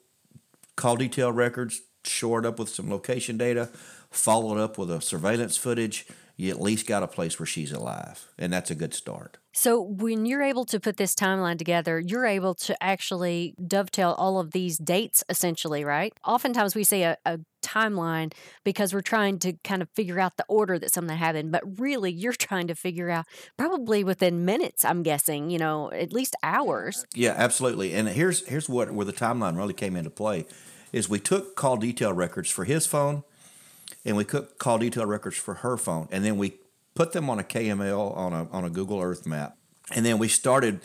call 0.76 0.96
detail 0.96 1.32
records, 1.32 1.82
shored 2.04 2.44
up 2.46 2.58
with 2.58 2.68
some 2.68 2.90
location 2.90 3.38
data, 3.38 3.70
followed 4.10 4.58
up 4.58 4.78
with 4.78 4.90
a 4.90 5.00
surveillance 5.00 5.56
footage, 5.56 6.06
you 6.36 6.50
at 6.50 6.60
least 6.60 6.86
got 6.86 7.02
a 7.02 7.06
place 7.06 7.38
where 7.38 7.46
she's 7.46 7.70
alive. 7.70 8.26
And 8.38 8.52
that's 8.52 8.70
a 8.70 8.74
good 8.74 8.92
start. 8.92 9.38
So, 9.52 9.80
when 9.80 10.26
you're 10.26 10.42
able 10.42 10.64
to 10.64 10.80
put 10.80 10.96
this 10.96 11.14
timeline 11.14 11.58
together, 11.58 12.00
you're 12.00 12.26
able 12.26 12.54
to 12.56 12.82
actually 12.82 13.54
dovetail 13.64 14.16
all 14.18 14.40
of 14.40 14.50
these 14.50 14.76
dates 14.78 15.22
essentially, 15.28 15.84
right? 15.84 16.12
Oftentimes 16.26 16.74
we 16.74 16.82
say 16.82 17.04
a, 17.04 17.16
a 17.24 17.38
timeline 17.62 18.32
because 18.64 18.92
we're 18.92 19.00
trying 19.00 19.38
to 19.38 19.52
kind 19.62 19.80
of 19.80 19.88
figure 19.90 20.18
out 20.18 20.36
the 20.36 20.44
order 20.48 20.76
that 20.78 20.92
something 20.92 21.16
happened, 21.16 21.52
but 21.52 21.62
really 21.78 22.10
you're 22.10 22.32
trying 22.32 22.66
to 22.66 22.74
figure 22.74 23.10
out 23.10 23.26
probably 23.56 24.02
within 24.02 24.44
minutes, 24.44 24.84
I'm 24.84 25.04
guessing, 25.04 25.50
you 25.50 25.58
know, 25.58 25.92
at 25.92 26.12
least 26.12 26.34
hours. 26.42 27.06
Yeah, 27.14 27.34
absolutely. 27.36 27.94
And 27.94 28.08
here's 28.08 28.44
here's 28.48 28.68
what 28.68 28.90
where 28.92 29.06
the 29.06 29.12
timeline 29.12 29.56
really 29.56 29.74
came 29.74 29.94
into 29.94 30.10
play 30.10 30.46
is 30.92 31.08
we 31.08 31.20
took 31.20 31.54
call 31.54 31.76
detail 31.76 32.12
records 32.12 32.50
for 32.50 32.64
his 32.64 32.86
phone 32.86 33.22
and 34.04 34.16
we 34.16 34.24
took 34.24 34.58
call 34.58 34.78
detail 34.78 35.06
records 35.06 35.36
for 35.36 35.54
her 35.54 35.76
phone 35.76 36.08
and 36.10 36.24
then 36.24 36.36
we 36.36 36.58
put 36.94 37.12
them 37.12 37.28
on 37.28 37.38
a 37.38 37.42
KML 37.42 38.16
on 38.16 38.32
a 38.32 38.48
on 38.50 38.64
a 38.64 38.70
Google 38.70 39.00
Earth 39.00 39.26
map, 39.26 39.56
and 39.94 40.04
then 40.06 40.18
we 40.18 40.28
started 40.28 40.80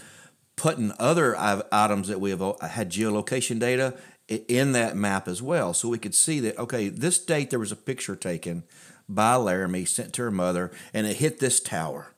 putting 0.55 0.91
other 0.99 1.35
items 1.71 2.09
that 2.09 2.19
we 2.19 2.31
have 2.31 2.41
uh, 2.41 2.53
had 2.67 2.91
geolocation 2.91 3.59
data 3.59 3.95
in 4.27 4.73
that 4.73 4.95
map 4.95 5.27
as 5.27 5.41
well, 5.41 5.73
so 5.73 5.87
we 5.87 5.97
could 5.97 6.15
see 6.15 6.39
that 6.39 6.57
okay, 6.57 6.89
this 6.89 7.19
date 7.19 7.49
there 7.49 7.59
was 7.59 7.71
a 7.71 7.77
picture 7.77 8.15
taken 8.15 8.63
by 9.07 9.35
Laramie 9.35 9.85
sent 9.85 10.13
to 10.13 10.23
her 10.23 10.31
mother, 10.31 10.71
and 10.93 11.07
it 11.07 11.17
hit 11.17 11.39
this 11.39 11.59
tower. 11.59 12.13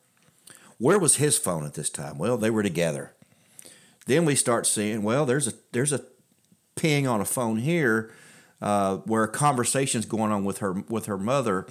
Where 0.78 0.98
was 0.98 1.16
his 1.16 1.38
phone 1.38 1.64
at 1.64 1.74
this 1.74 1.90
time? 1.90 2.18
Well, 2.18 2.36
they 2.36 2.50
were 2.50 2.62
together. 2.62 3.14
Then 4.06 4.24
we 4.24 4.34
start 4.34 4.66
seeing 4.66 5.02
well, 5.02 5.26
there's 5.26 5.46
a 5.46 5.52
there's 5.72 5.92
a 5.92 6.04
ping 6.74 7.06
on 7.06 7.20
a 7.20 7.24
phone 7.26 7.58
here 7.58 8.10
uh, 8.62 8.98
where 8.98 9.24
a 9.24 9.28
conversation's 9.28 10.06
going 10.06 10.32
on 10.32 10.44
with 10.44 10.58
her 10.58 10.72
with 10.88 11.06
her 11.06 11.18
mother 11.18 11.66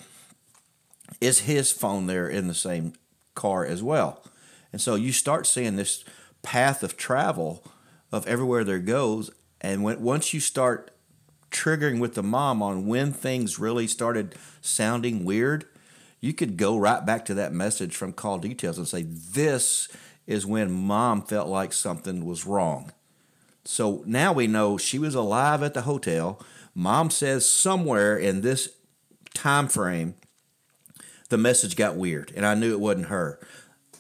is 1.19 1.41
his 1.41 1.71
phone 1.71 2.05
there 2.05 2.27
in 2.27 2.47
the 2.47 2.53
same 2.53 2.93
car 3.33 3.65
as 3.65 3.81
well? 3.81 4.23
And 4.71 4.81
so 4.81 4.95
you 4.95 5.11
start 5.11 5.47
seeing 5.47 5.77
this 5.77 6.03
path 6.43 6.83
of 6.83 6.97
travel 6.97 7.63
of 8.11 8.27
everywhere 8.27 8.63
there 8.63 8.79
goes. 8.79 9.31
And 9.61 9.83
when, 9.83 10.01
once 10.01 10.33
you 10.33 10.39
start 10.39 10.91
triggering 11.49 11.99
with 11.99 12.15
the 12.15 12.23
mom 12.23 12.61
on 12.61 12.87
when 12.87 13.11
things 13.11 13.59
really 13.59 13.87
started 13.87 14.35
sounding 14.61 15.25
weird, 15.25 15.65
you 16.19 16.33
could 16.33 16.57
go 16.57 16.77
right 16.77 17.05
back 17.05 17.25
to 17.25 17.33
that 17.33 17.53
message 17.53 17.95
from 17.95 18.13
call 18.13 18.37
details 18.37 18.77
and 18.77 18.87
say, 18.87 19.03
this 19.03 19.87
is 20.27 20.45
when 20.45 20.71
mom 20.71 21.21
felt 21.21 21.47
like 21.47 21.73
something 21.73 22.25
was 22.25 22.45
wrong. 22.45 22.91
So 23.65 24.03
now 24.05 24.33
we 24.33 24.47
know 24.47 24.77
she 24.77 24.97
was 24.97 25.15
alive 25.15 25.61
at 25.61 25.73
the 25.73 25.81
hotel. 25.81 26.41
Mom 26.73 27.09
says 27.09 27.49
somewhere 27.49 28.17
in 28.17 28.41
this 28.41 28.69
time 29.33 29.67
frame, 29.67 30.15
the 31.29 31.37
message 31.37 31.75
got 31.75 31.95
weird, 31.95 32.31
and 32.35 32.45
I 32.45 32.55
knew 32.55 32.71
it 32.71 32.79
wasn't 32.79 33.07
her. 33.07 33.39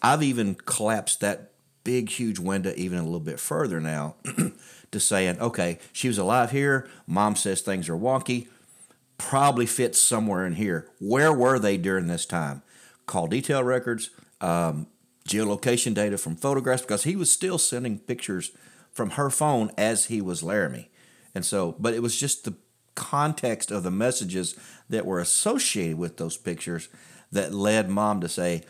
I've 0.01 0.23
even 0.23 0.55
collapsed 0.55 1.21
that 1.21 1.51
big, 1.83 2.09
huge 2.09 2.39
window 2.39 2.73
even 2.75 2.99
a 2.99 3.03
little 3.03 3.19
bit 3.19 3.39
further 3.39 3.79
now 3.79 4.15
to 4.91 4.99
saying, 4.99 5.39
okay, 5.39 5.79
she 5.93 6.07
was 6.07 6.17
alive 6.17 6.51
here. 6.51 6.87
Mom 7.07 7.35
says 7.35 7.61
things 7.61 7.89
are 7.89 7.97
wonky. 7.97 8.47
Probably 9.17 9.65
fits 9.65 9.99
somewhere 9.99 10.45
in 10.45 10.55
here. 10.55 10.89
Where 10.99 11.33
were 11.33 11.59
they 11.59 11.77
during 11.77 12.07
this 12.07 12.25
time? 12.25 12.63
Call 13.05 13.27
detail 13.27 13.63
records, 13.63 14.09
um, 14.39 14.87
geolocation 15.27 15.93
data 15.93 16.17
from 16.17 16.35
photographs, 16.35 16.81
because 16.81 17.03
he 17.03 17.15
was 17.15 17.31
still 17.31 17.57
sending 17.57 17.99
pictures 17.99 18.51
from 18.91 19.11
her 19.11 19.29
phone 19.29 19.71
as 19.77 20.05
he 20.05 20.21
was 20.21 20.43
Laramie. 20.43 20.89
And 21.33 21.45
so, 21.45 21.75
but 21.79 21.93
it 21.93 22.01
was 22.01 22.19
just 22.19 22.45
the 22.45 22.55
context 23.01 23.71
of 23.71 23.81
the 23.81 23.91
messages 23.91 24.55
that 24.89 25.07
were 25.07 25.19
associated 25.19 25.97
with 25.97 26.17
those 26.17 26.37
pictures 26.37 26.87
that 27.31 27.51
led 27.51 27.89
mom 27.89 28.21
to 28.21 28.29
say, 28.29 28.63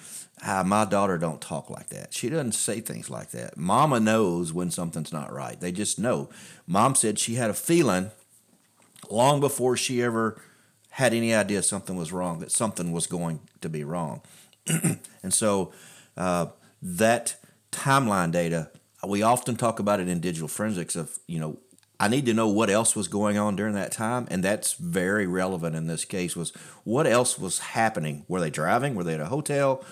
ah, 0.46 0.63
my 0.65 0.86
daughter 0.86 1.17
don't 1.17 1.41
talk 1.41 1.70
like 1.70 1.89
that. 1.89 2.13
She 2.13 2.30
doesn't 2.30 2.54
say 2.54 2.80
things 2.80 3.10
like 3.10 3.32
that. 3.32 3.58
Mama 3.58 4.00
knows 4.00 4.54
when 4.54 4.72
something's 4.72 5.12
not 5.12 5.34
right. 5.34 5.60
They 5.60 5.74
just 5.74 6.00
know. 6.00 6.30
Mom 6.65 6.96
said 6.96 7.20
she 7.20 7.36
had 7.36 7.50
a 7.50 7.54
feeling 7.54 8.12
long 9.10 9.41
before 9.41 9.76
she 9.76 10.02
ever 10.02 10.41
had 10.91 11.13
any 11.13 11.34
idea 11.34 11.62
something 11.62 11.98
was 11.98 12.13
wrong, 12.13 12.39
that 12.39 12.52
something 12.52 12.94
was 12.94 13.08
going 13.08 13.41
to 13.60 13.67
be 13.67 13.84
wrong. 13.84 14.22
and 15.24 15.34
so 15.34 15.74
uh, 16.15 16.46
that 16.82 17.36
timeline 17.72 18.32
data, 18.32 18.70
we 19.06 19.22
often 19.22 19.58
talk 19.58 19.80
about 19.80 20.00
it 20.00 20.08
in 20.08 20.22
digital 20.22 20.48
forensics 20.48 20.96
of, 20.96 21.20
you 21.28 21.39
know, 21.39 21.58
I 22.02 22.08
need 22.08 22.26
to 22.26 22.34
know 22.34 22.48
what 22.48 22.72
else 22.72 22.96
was 22.96 23.08
going 23.08 23.38
on 23.38 23.56
during 23.56 23.76
that 23.76 23.92
time, 23.92 24.28
and 24.32 24.44
that's 24.44 24.74
very 24.74 25.28
relevant 25.28 25.76
in 25.76 25.86
this 25.86 26.04
case. 26.04 26.36
Was 26.36 26.52
what 26.84 27.06
else 27.06 27.38
was 27.38 27.60
happening? 27.60 28.26
Were 28.28 28.40
they 28.40 28.50
driving? 28.50 28.96
Were 28.96 29.04
they 29.04 29.14
at 29.14 29.20
a 29.20 29.28
hotel? 29.28 29.86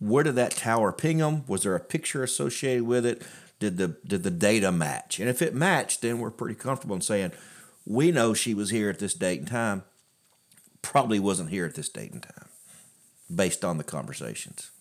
Where 0.00 0.24
did 0.24 0.34
that 0.34 0.50
tower 0.50 0.90
ping 0.90 1.18
them? 1.18 1.44
Was 1.46 1.62
there 1.62 1.76
a 1.76 1.80
picture 1.80 2.24
associated 2.24 2.82
with 2.82 3.06
it? 3.06 3.22
Did 3.60 3.76
the 3.76 3.96
did 4.04 4.24
the 4.24 4.30
data 4.32 4.72
match? 4.72 5.20
And 5.20 5.28
if 5.28 5.40
it 5.40 5.54
matched, 5.54 6.02
then 6.02 6.18
we're 6.18 6.32
pretty 6.32 6.56
comfortable 6.56 6.96
in 6.96 7.00
saying 7.00 7.30
we 7.86 8.10
know 8.10 8.34
she 8.34 8.54
was 8.54 8.70
here 8.70 8.90
at 8.90 8.98
this 8.98 9.14
date 9.14 9.38
and 9.38 9.48
time. 9.48 9.84
Probably 10.82 11.20
wasn't 11.20 11.50
here 11.50 11.64
at 11.64 11.76
this 11.76 11.88
date 11.88 12.10
and 12.10 12.24
time, 12.24 12.48
based 13.32 13.64
on 13.64 13.78
the 13.78 13.84
conversations. 13.84 14.71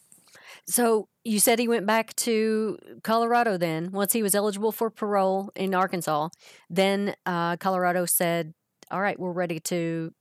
So 0.67 1.07
you 1.23 1.39
said 1.39 1.59
he 1.59 1.67
went 1.67 1.85
back 1.85 2.15
to 2.17 2.77
Colorado 3.03 3.57
then, 3.57 3.91
once 3.91 4.13
he 4.13 4.23
was 4.23 4.35
eligible 4.35 4.71
for 4.71 4.89
parole 4.89 5.51
in 5.55 5.75
Arkansas. 5.75 6.29
Then 6.69 7.15
uh, 7.25 7.57
Colorado 7.57 8.05
said, 8.05 8.53
"All 8.89 9.01
right, 9.01 9.19
we're 9.19 9.31
ready 9.31 9.59
to 9.61 10.13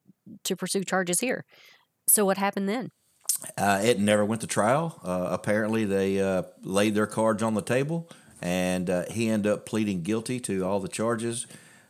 to 0.45 0.57
pursue 0.57 0.85
charges 0.85 1.21
here." 1.21 1.45
So 2.09 2.25
what 2.25 2.39
happened 2.39 2.69
then? 2.69 2.91
Uh, 3.57 3.81
it 3.83 3.99
never 3.99 4.25
went 4.25 4.41
to 4.43 4.47
trial. 4.47 5.01
Uh, 5.05 5.29
apparently, 5.31 5.85
they 5.85 6.21
uh, 6.21 6.43
laid 6.63 6.95
their 6.95 7.07
cards 7.07 7.43
on 7.43 7.55
the 7.55 7.63
table, 7.63 8.11
and 8.43 8.91
uh, 8.91 9.05
he 9.11 9.29
ended 9.29 9.53
up 9.53 9.67
pleading 9.67 10.03
guilty 10.03 10.41
to 10.41 10.65
all 10.65 10.81
the 10.81 10.89
charges, 10.89 11.47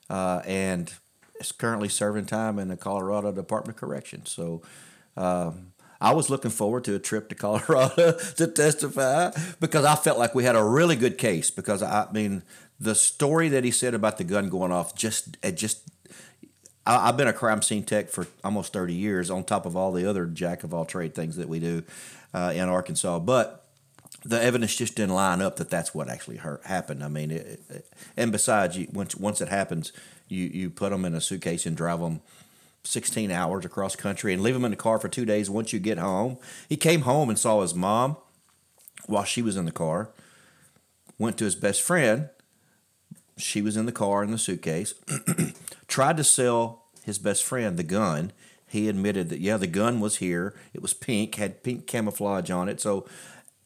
uh, 0.08 0.42
and 0.46 0.94
is 1.40 1.52
currently 1.52 1.88
serving 1.88 2.26
time 2.26 2.58
in 2.58 2.68
the 2.68 2.76
Colorado 2.76 3.32
Department 3.32 3.76
of 3.76 3.80
Corrections. 3.80 4.30
So. 4.30 4.62
Um, 5.16 5.69
I 6.00 6.14
was 6.14 6.30
looking 6.30 6.50
forward 6.50 6.84
to 6.84 6.94
a 6.94 6.98
trip 6.98 7.28
to 7.28 7.34
Colorado 7.34 8.12
to 8.36 8.46
testify 8.46 9.32
because 9.60 9.84
I 9.84 9.96
felt 9.96 10.18
like 10.18 10.34
we 10.34 10.44
had 10.44 10.56
a 10.56 10.64
really 10.64 10.96
good 10.96 11.18
case. 11.18 11.50
Because 11.50 11.82
I 11.82 12.08
mean, 12.12 12.42
the 12.78 12.94
story 12.94 13.48
that 13.50 13.64
he 13.64 13.70
said 13.70 13.94
about 13.94 14.16
the 14.16 14.24
gun 14.24 14.48
going 14.48 14.72
off 14.72 14.94
just 14.94 15.36
it 15.42 15.56
just 15.56 15.82
I, 16.86 17.06
have 17.06 17.16
been 17.16 17.28
a 17.28 17.32
crime 17.32 17.62
scene 17.62 17.84
tech 17.84 18.08
for 18.08 18.26
almost 18.42 18.72
30 18.72 18.94
years, 18.94 19.30
on 19.30 19.44
top 19.44 19.66
of 19.66 19.76
all 19.76 19.92
the 19.92 20.08
other 20.08 20.26
jack 20.26 20.64
of 20.64 20.72
all 20.72 20.84
trade 20.84 21.14
things 21.14 21.36
that 21.36 21.48
we 21.48 21.60
do 21.60 21.82
uh, 22.32 22.52
in 22.54 22.68
Arkansas. 22.68 23.18
But 23.18 23.66
the 24.24 24.42
evidence 24.42 24.76
just 24.76 24.96
didn't 24.96 25.14
line 25.14 25.40
up 25.40 25.56
that 25.56 25.70
that's 25.70 25.94
what 25.94 26.08
actually 26.08 26.40
happened. 26.64 27.04
I 27.04 27.08
mean, 27.08 27.30
it, 27.30 27.62
it, 27.68 27.86
and 28.16 28.32
besides, 28.32 28.76
you, 28.76 28.88
once 28.92 29.14
once 29.14 29.40
it 29.40 29.48
happens, 29.48 29.92
you 30.28 30.44
you 30.46 30.70
put 30.70 30.90
them 30.90 31.04
in 31.04 31.14
a 31.14 31.20
suitcase 31.20 31.66
and 31.66 31.76
drive 31.76 32.00
them 32.00 32.20
16 32.84 33.30
hours 33.30 33.64
across 33.64 33.96
country 33.96 34.32
and 34.32 34.42
leave 34.42 34.56
him 34.56 34.64
in 34.64 34.70
the 34.70 34.76
car 34.76 34.98
for 34.98 35.08
two 35.08 35.24
days 35.24 35.50
once 35.50 35.72
you 35.72 35.78
get 35.78 35.98
home. 35.98 36.38
He 36.68 36.76
came 36.76 37.02
home 37.02 37.28
and 37.28 37.38
saw 37.38 37.60
his 37.60 37.74
mom 37.74 38.16
while 39.06 39.24
she 39.24 39.42
was 39.42 39.56
in 39.56 39.64
the 39.64 39.72
car, 39.72 40.10
went 41.18 41.38
to 41.38 41.44
his 41.44 41.54
best 41.54 41.82
friend. 41.82 42.28
She 43.36 43.62
was 43.62 43.76
in 43.76 43.86
the 43.86 43.92
car 43.92 44.22
in 44.22 44.30
the 44.30 44.38
suitcase, 44.38 44.94
tried 45.88 46.16
to 46.16 46.24
sell 46.24 46.84
his 47.04 47.18
best 47.18 47.44
friend 47.44 47.76
the 47.76 47.82
gun. 47.82 48.32
He 48.66 48.88
admitted 48.88 49.30
that, 49.30 49.40
yeah, 49.40 49.56
the 49.56 49.66
gun 49.66 50.00
was 50.00 50.18
here. 50.18 50.54
It 50.72 50.80
was 50.80 50.94
pink, 50.94 51.34
had 51.34 51.62
pink 51.62 51.86
camouflage 51.86 52.50
on 52.50 52.68
it. 52.68 52.80
So 52.80 53.06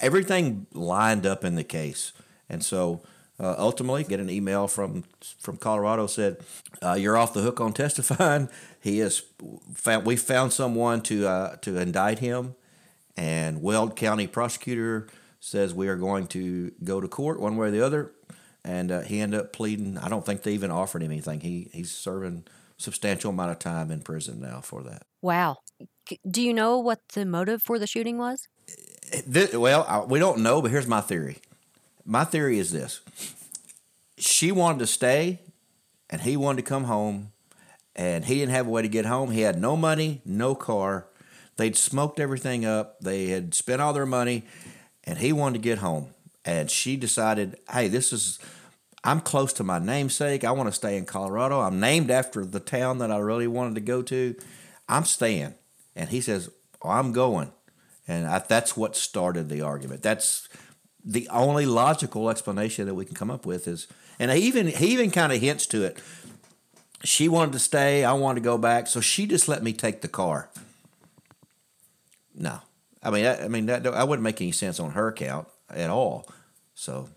everything 0.01 0.67
lined 0.73 1.27
up 1.27 1.45
in 1.45 1.57
the 1.57 1.65
case. 1.65 2.13
And 2.49 2.65
so 2.65 3.03
uh, 3.41 3.55
ultimately, 3.59 4.05
get 4.05 4.21
an 4.21 4.31
email 4.31 4.69
from 4.69 5.05
from 5.39 5.57
Colorado 5.57 6.07
said, 6.07 6.39
uh, 6.83 6.95
"You're 6.95 7.17
off 7.17 7.35
the 7.35 7.43
hook 7.43 7.61
on 7.61 7.73
testifying. 7.73 8.49
He 8.81 9.01
is 9.01 9.23
found. 9.73 10.05
We 10.05 10.17
found 10.17 10.53
someone 10.53 11.01
to 11.03 11.27
uh, 11.27 11.57
to 11.63 11.79
indict 11.79 12.19
him, 12.19 12.55
and 13.17 13.63
Weld 13.63 13.97
County 13.97 14.27
prosecutor 14.27 15.09
says 15.41 15.73
we 15.73 15.89
are 15.89 15.97
going 15.97 16.27
to 16.29 16.73
go 16.85 17.01
to 17.01 17.09
court 17.09 17.41
one 17.41 17.57
way 17.57 17.69
or 17.69 17.71
the 17.71 17.81
other. 17.85 18.13
And 18.63 18.93
uh, 18.93 19.01
he 19.01 19.21
ended 19.21 19.41
up 19.41 19.53
pleading. 19.55 19.97
I 19.97 20.09
don't 20.09 20.25
think 20.25 20.43
they 20.43 20.53
even 20.53 20.71
offered 20.71 21.03
him 21.03 21.13
anything. 21.13 21.41
He 21.41 21.71
he's 21.73 21.93
serving 21.93 22.45
substantial 22.77 23.31
amount 23.31 23.53
of 23.53 23.59
time 23.59 23.91
in 23.91 24.01
prison 24.01 24.41
now 24.41 24.61
for 24.61 24.83
that. 24.83 25.05
Wow. 25.23 25.59
Do 26.31 26.43
you 26.43 26.53
know 26.53 26.79
what 26.79 27.01
the 27.15 27.25
motive 27.25 27.63
for 27.63 27.79
the 27.79 27.87
shooting 27.87 28.19
was? 28.19 28.49
This, 29.27 29.55
well, 29.55 30.07
we 30.09 30.19
don't 30.19 30.41
know, 30.41 30.61
but 30.61 30.71
here's 30.71 30.87
my 30.87 31.01
theory. 31.01 31.39
My 32.05 32.25
theory 32.25 32.59
is 32.59 32.73
this: 32.73 33.01
she 34.17 34.53
wanted 34.53 34.81
to 34.81 34.87
stay, 34.87 35.41
and 36.11 36.23
he 36.23 36.37
wanted 36.37 36.63
to 36.65 36.69
come 36.69 36.85
home 36.85 37.33
and 37.97 38.25
he 38.25 38.37
didn't 38.37 38.55
have 38.55 38.67
a 38.67 38.71
way 38.71 38.83
to 38.83 38.89
get 38.89 39.07
home. 39.07 39.31
He 39.31 39.43
had 39.43 39.61
no 39.61 39.77
money, 39.77 40.21
no 40.25 40.55
car. 40.55 41.07
They'd 41.57 41.77
smoked 41.77 42.19
everything 42.19 42.65
up. 42.65 43.01
They 43.01 43.27
had 43.27 43.55
spent 43.55 43.81
all 43.81 43.93
their 43.93 44.07
money, 44.07 44.45
and 45.05 45.19
he 45.19 45.33
wanted 45.33 45.55
to 45.55 45.63
get 45.63 45.79
home. 45.79 46.09
And 46.45 46.71
she 46.71 46.97
decided, 46.97 47.57
hey, 47.71 47.89
this 47.89 48.13
is, 48.13 48.39
I'm 49.05 49.21
close 49.21 49.53
to 49.55 49.65
my 49.65 49.79
namesake. 49.79 50.45
I 50.45 50.51
want 50.51 50.69
to 50.69 50.73
stay 50.73 50.97
in 50.97 51.07
Colorado. 51.07 51.61
I'm 51.61 51.79
named 51.79 52.11
after 52.11 52.45
the 52.45 52.61
town 52.61 52.99
that 52.99 53.13
I 53.13 53.19
really 53.19 53.47
wanted 53.47 53.77
to 53.77 53.81
go 53.81 54.03
to. 54.03 54.35
I'm 54.89 55.05
staying. 55.05 55.55
And 55.95 56.09
he 56.09 56.21
says, 56.21 56.51
oh, 56.83 56.91
I'm 56.91 57.13
going. 57.13 57.53
And 58.09 58.27
I, 58.27 58.41
that's 58.41 58.77
what 58.77 58.97
started 58.97 59.49
the 59.49 59.63
argument. 59.63 60.03
That's 60.03 60.49
the 61.05 61.29
only 61.29 61.67
logical 61.67 62.31
explanation 62.31 62.87
that 62.87 62.95
we 62.95 63.05
can 63.05 63.15
come 63.15 63.31
up 63.31 63.45
with 63.45 63.69
is, 63.69 63.87
and 64.19 64.31
he 64.31 64.47
even 64.47 64.69
he 64.69 64.87
even 64.89 65.11
kind 65.11 65.33
of 65.33 65.41
hints 65.41 65.67
to 65.67 65.85
it 65.85 65.99
she 67.05 67.29
wanted 67.29 67.53
to 67.53 67.59
stay. 67.59 68.03
I 68.05 68.13
wanted 68.15 68.41
to 68.41 68.45
go 68.45 68.59
back, 68.59 68.87
so 68.87 69.01
she 69.01 69.27
just 69.27 69.47
let 69.47 69.63
me 69.63 69.73
take 69.73 70.01
the 70.01 70.09
car. 70.09 70.49
No, 72.35 72.61
I 73.03 73.11
mean, 73.11 73.27
I, 73.27 73.45
I 73.45 73.49
mean 73.49 73.67
that 73.67 73.87
I 73.87 74.03
wouldn't 74.03 74.25
make 74.25 74.41
any 74.41 74.53
sense 74.53 74.81
on 74.81 74.93
her 74.93 75.09
account 75.09 75.47
at 75.71 75.91
all. 75.91 76.27
So 76.75 77.09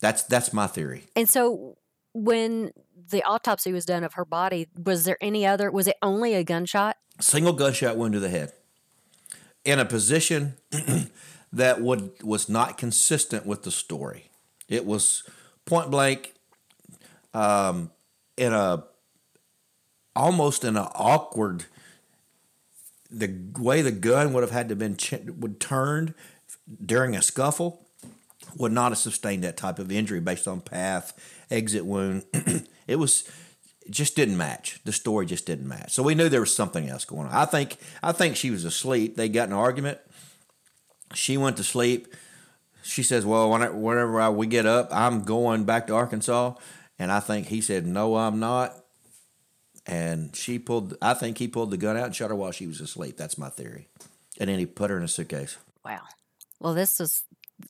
that's 0.00 0.22
that's 0.22 0.52
my 0.52 0.66
theory. 0.66 1.04
And 1.14 1.28
so 1.28 1.76
when 2.14 2.70
the 3.10 3.22
autopsy 3.24 3.72
was 3.72 3.84
done 3.84 4.04
of 4.04 4.14
her 4.14 4.24
body, 4.24 4.68
was 4.82 5.04
there 5.04 5.18
any 5.20 5.44
other? 5.44 5.70
Was 5.70 5.88
it 5.88 5.96
only 6.00 6.34
a 6.34 6.44
gunshot? 6.44 6.96
Single 7.20 7.52
gunshot 7.52 7.96
wound 7.96 8.14
to 8.14 8.20
the 8.20 8.30
head, 8.30 8.52
in 9.64 9.78
a 9.78 9.84
position 9.84 10.54
that 11.52 11.80
would 11.80 12.22
was 12.22 12.48
not 12.48 12.78
consistent 12.78 13.46
with 13.46 13.62
the 13.62 13.70
story. 13.70 14.30
It 14.68 14.86
was 14.86 15.24
point 15.64 15.90
blank, 15.90 16.34
um, 17.34 17.90
in 18.36 18.52
a 18.52 18.84
almost 20.14 20.64
in 20.64 20.76
an 20.76 20.88
awkward 20.94 21.64
the 23.10 23.34
way 23.58 23.82
the 23.82 23.90
gun 23.90 24.32
would 24.32 24.42
have 24.42 24.52
had 24.52 24.68
to 24.68 24.76
been 24.76 24.96
ch- 24.96 25.14
would 25.38 25.60
turned 25.60 26.14
during 26.84 27.16
a 27.16 27.22
scuffle 27.22 27.86
would 28.56 28.72
not 28.72 28.92
have 28.92 28.98
sustained 28.98 29.44
that 29.44 29.56
type 29.56 29.78
of 29.78 29.90
injury 29.90 30.20
based 30.20 30.46
on 30.46 30.60
path 30.60 31.12
exit 31.50 31.84
wound. 31.84 32.24
It 32.86 32.98
was 32.98 33.22
just 33.88 34.16
didn't 34.16 34.36
match. 34.36 34.80
The 34.84 34.92
story 34.92 35.24
just 35.24 35.46
didn't 35.46 35.68
match. 35.68 35.92
So 35.92 36.02
we 36.02 36.16
knew 36.16 36.28
there 36.28 36.40
was 36.40 36.52
something 36.52 36.88
else 36.88 37.04
going 37.04 37.28
on. 37.28 37.32
I 37.32 37.44
think 37.44 37.76
i 38.02 38.10
think 38.10 38.34
she 38.34 38.50
was 38.50 38.64
asleep. 38.64 39.14
They 39.14 39.28
got 39.28 39.46
an 39.46 39.54
argument 39.54 39.98
she 41.14 41.36
went 41.36 41.56
to 41.56 41.64
sleep 41.64 42.14
she 42.82 43.02
says 43.02 43.26
well 43.26 43.50
whenever 43.50 44.20
I, 44.20 44.28
we 44.30 44.46
get 44.46 44.66
up 44.66 44.88
i'm 44.90 45.22
going 45.24 45.64
back 45.64 45.86
to 45.88 45.94
arkansas 45.94 46.54
and 46.98 47.12
i 47.12 47.20
think 47.20 47.48
he 47.48 47.60
said 47.60 47.86
no 47.86 48.16
i'm 48.16 48.38
not 48.40 48.80
and 49.86 50.34
she 50.36 50.58
pulled. 50.58 50.96
I 51.02 51.14
think 51.14 51.38
he 51.38 51.48
pulled 51.48 51.70
the 51.70 51.76
gun 51.76 51.96
out 51.96 52.06
and 52.06 52.14
shot 52.14 52.30
her 52.30 52.36
while 52.36 52.52
she 52.52 52.66
was 52.66 52.80
asleep. 52.80 53.16
That's 53.16 53.36
my 53.36 53.48
theory. 53.48 53.88
And 54.38 54.48
then 54.48 54.58
he 54.58 54.66
put 54.66 54.90
her 54.90 54.96
in 54.96 55.02
a 55.02 55.08
suitcase. 55.08 55.58
Wow. 55.84 56.02
Well, 56.60 56.74
this 56.74 56.98
was 56.98 57.24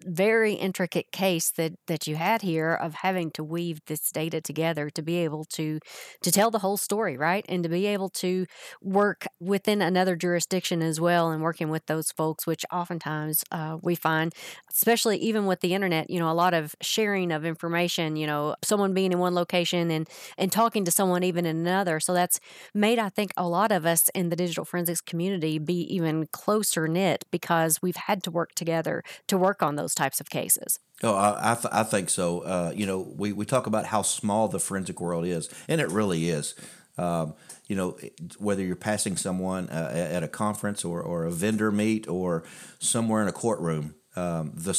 very 0.05 0.55
intricate 0.55 1.13
case 1.13 1.51
that 1.53 1.73
that 1.87 2.07
you 2.07 2.17
had 2.17 2.43
here 2.43 2.73
of 2.75 2.95
having 2.95 3.31
to 3.33 3.45
weave 3.45 3.81
this 3.87 4.11
data 4.11 4.41
together 4.41 4.91
to 4.91 5.03
be 5.03 5.17
able 5.19 5.45
to 5.45 5.79
to 6.23 6.31
tell 6.31 6.51
the 6.51 6.59
whole 6.61 6.77
story 6.77 7.17
right? 7.17 7.45
And 7.49 7.63
to 7.63 7.69
be 7.69 7.87
able 7.87 8.09
to 8.11 8.47
work 8.83 9.27
within 9.41 9.83
another 9.83 10.17
jurisdiction 10.17 10.83
as 10.83 11.01
well 11.01 11.31
and 11.31 11.43
working 11.43 11.69
with 11.71 11.87
those 11.87 12.13
folks 12.13 12.47
which 12.47 12.65
oftentimes 12.73 13.45
uh, 13.53 13.79
we 13.83 13.95
find 13.95 14.35
especially 14.71 15.19
even 15.19 15.47
with 15.47 15.61
the 15.61 15.75
internet 15.75 16.09
you 16.11 16.19
know 16.19 16.31
a 16.31 16.35
lot 16.35 16.55
of 16.55 16.75
sharing 16.81 17.33
of 17.33 17.45
information 17.45 18.17
you 18.17 18.27
know 18.27 18.55
someone 18.63 18.95
being 18.95 19.13
in 19.13 19.19
one 19.19 19.35
location 19.35 19.91
and 19.91 20.09
and 20.39 20.53
talking 20.53 20.85
to 20.85 20.91
someone 20.91 21.23
even 21.23 21.47
in 21.47 21.57
another. 21.57 22.01
So 22.01 22.13
that's 22.15 22.41
made 22.75 22.99
i 22.99 23.09
think 23.09 23.33
a 23.37 23.47
lot 23.49 23.73
of 23.73 23.87
us 23.87 24.09
in 24.15 24.29
the 24.29 24.37
digital 24.37 24.65
forensics 24.65 25.01
community 25.01 25.59
be 25.59 25.81
even 25.95 26.27
closer 26.33 26.87
knit 26.89 27.25
because 27.31 27.81
we've 27.83 27.97
had 27.97 28.23
to 28.23 28.31
work 28.31 28.55
together 28.55 29.03
to 29.29 29.37
work 29.39 29.63
on 29.63 29.77
those 29.81 29.95
types 29.95 30.21
of 30.21 30.29
cases. 30.29 30.79
Oh, 31.03 31.15
I, 31.15 31.53
I, 31.53 31.55
th- 31.55 31.73
I 31.73 31.83
think 31.83 32.11
so. 32.11 32.41
Uh, 32.41 32.73
you 32.75 32.87
know, 32.87 33.01
we, 33.17 33.33
we 33.33 33.47
talk 33.47 33.67
about 33.67 33.87
how 33.87 34.03
small 34.03 34.49
the 34.49 34.61
forensic 34.61 35.01
world 35.01 35.25
is, 35.25 35.49
and 35.69 35.81
it 35.81 35.89
really 35.89 36.29
is. 36.29 36.55
Um, 36.99 37.35
you 37.67 37.77
know, 37.77 37.97
whether 38.39 38.63
you're 38.63 38.77
passing 38.77 39.17
someone 39.17 39.69
uh, 39.71 40.09
at 40.13 40.23
a 40.23 40.29
conference 40.29 40.85
or, 40.85 41.01
or 41.01 41.25
a 41.25 41.31
vendor 41.31 41.71
meet 41.71 42.09
or 42.09 42.45
somewhere 42.79 43.23
in 43.23 43.29
a 43.29 43.33
courtroom, 43.33 43.95
um, 44.17 44.53
the, 44.55 44.73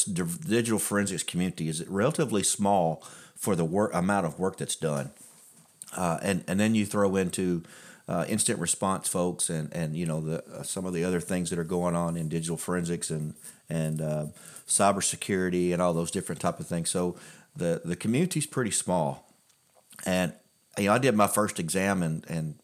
digital 0.48 0.78
forensics 0.78 1.24
community 1.24 1.70
is 1.70 1.88
relatively 1.88 2.44
small 2.44 3.04
for 3.36 3.56
the 3.56 3.66
work 3.66 3.94
amount 3.94 4.26
of 4.26 4.38
work 4.38 4.58
that's 4.58 4.76
done. 4.76 5.12
Uh, 5.96 6.20
and 6.22 6.44
and 6.48 6.60
then 6.60 6.76
you 6.76 6.86
throw 6.86 7.16
into 7.16 7.64
uh, 8.08 8.26
incident 8.28 8.60
response 8.60 9.08
folks 9.08 9.50
and 9.50 9.74
and 9.74 9.96
you 9.96 10.06
know 10.06 10.22
the 10.22 10.44
uh, 10.46 10.64
some 10.64 10.86
of 10.86 10.94
the 10.94 11.04
other 11.04 11.20
things 11.20 11.50
that 11.50 11.60
are 11.60 11.64
going 11.64 11.96
on 11.96 12.18
in 12.18 12.30
digital 12.30 12.58
forensics 12.58 13.10
and 13.10 13.34
and 13.72 14.02
uh, 14.02 14.26
cybersecurity 14.68 15.72
and 15.72 15.82
all 15.82 15.94
those 15.94 16.12
different 16.12 16.42
type 16.42 16.60
of 16.60 16.68
things. 16.68 16.90
So 16.90 17.16
the 17.56 17.82
the 17.84 17.96
community's 17.96 18.46
pretty 18.46 18.72
small, 18.72 19.34
and 20.06 20.34
you 20.78 20.86
know 20.86 20.94
I 20.94 20.98
did 20.98 21.16
my 21.16 21.28
first 21.28 21.60
exam 21.60 22.04
in 22.04 22.24
in 22.30 22.56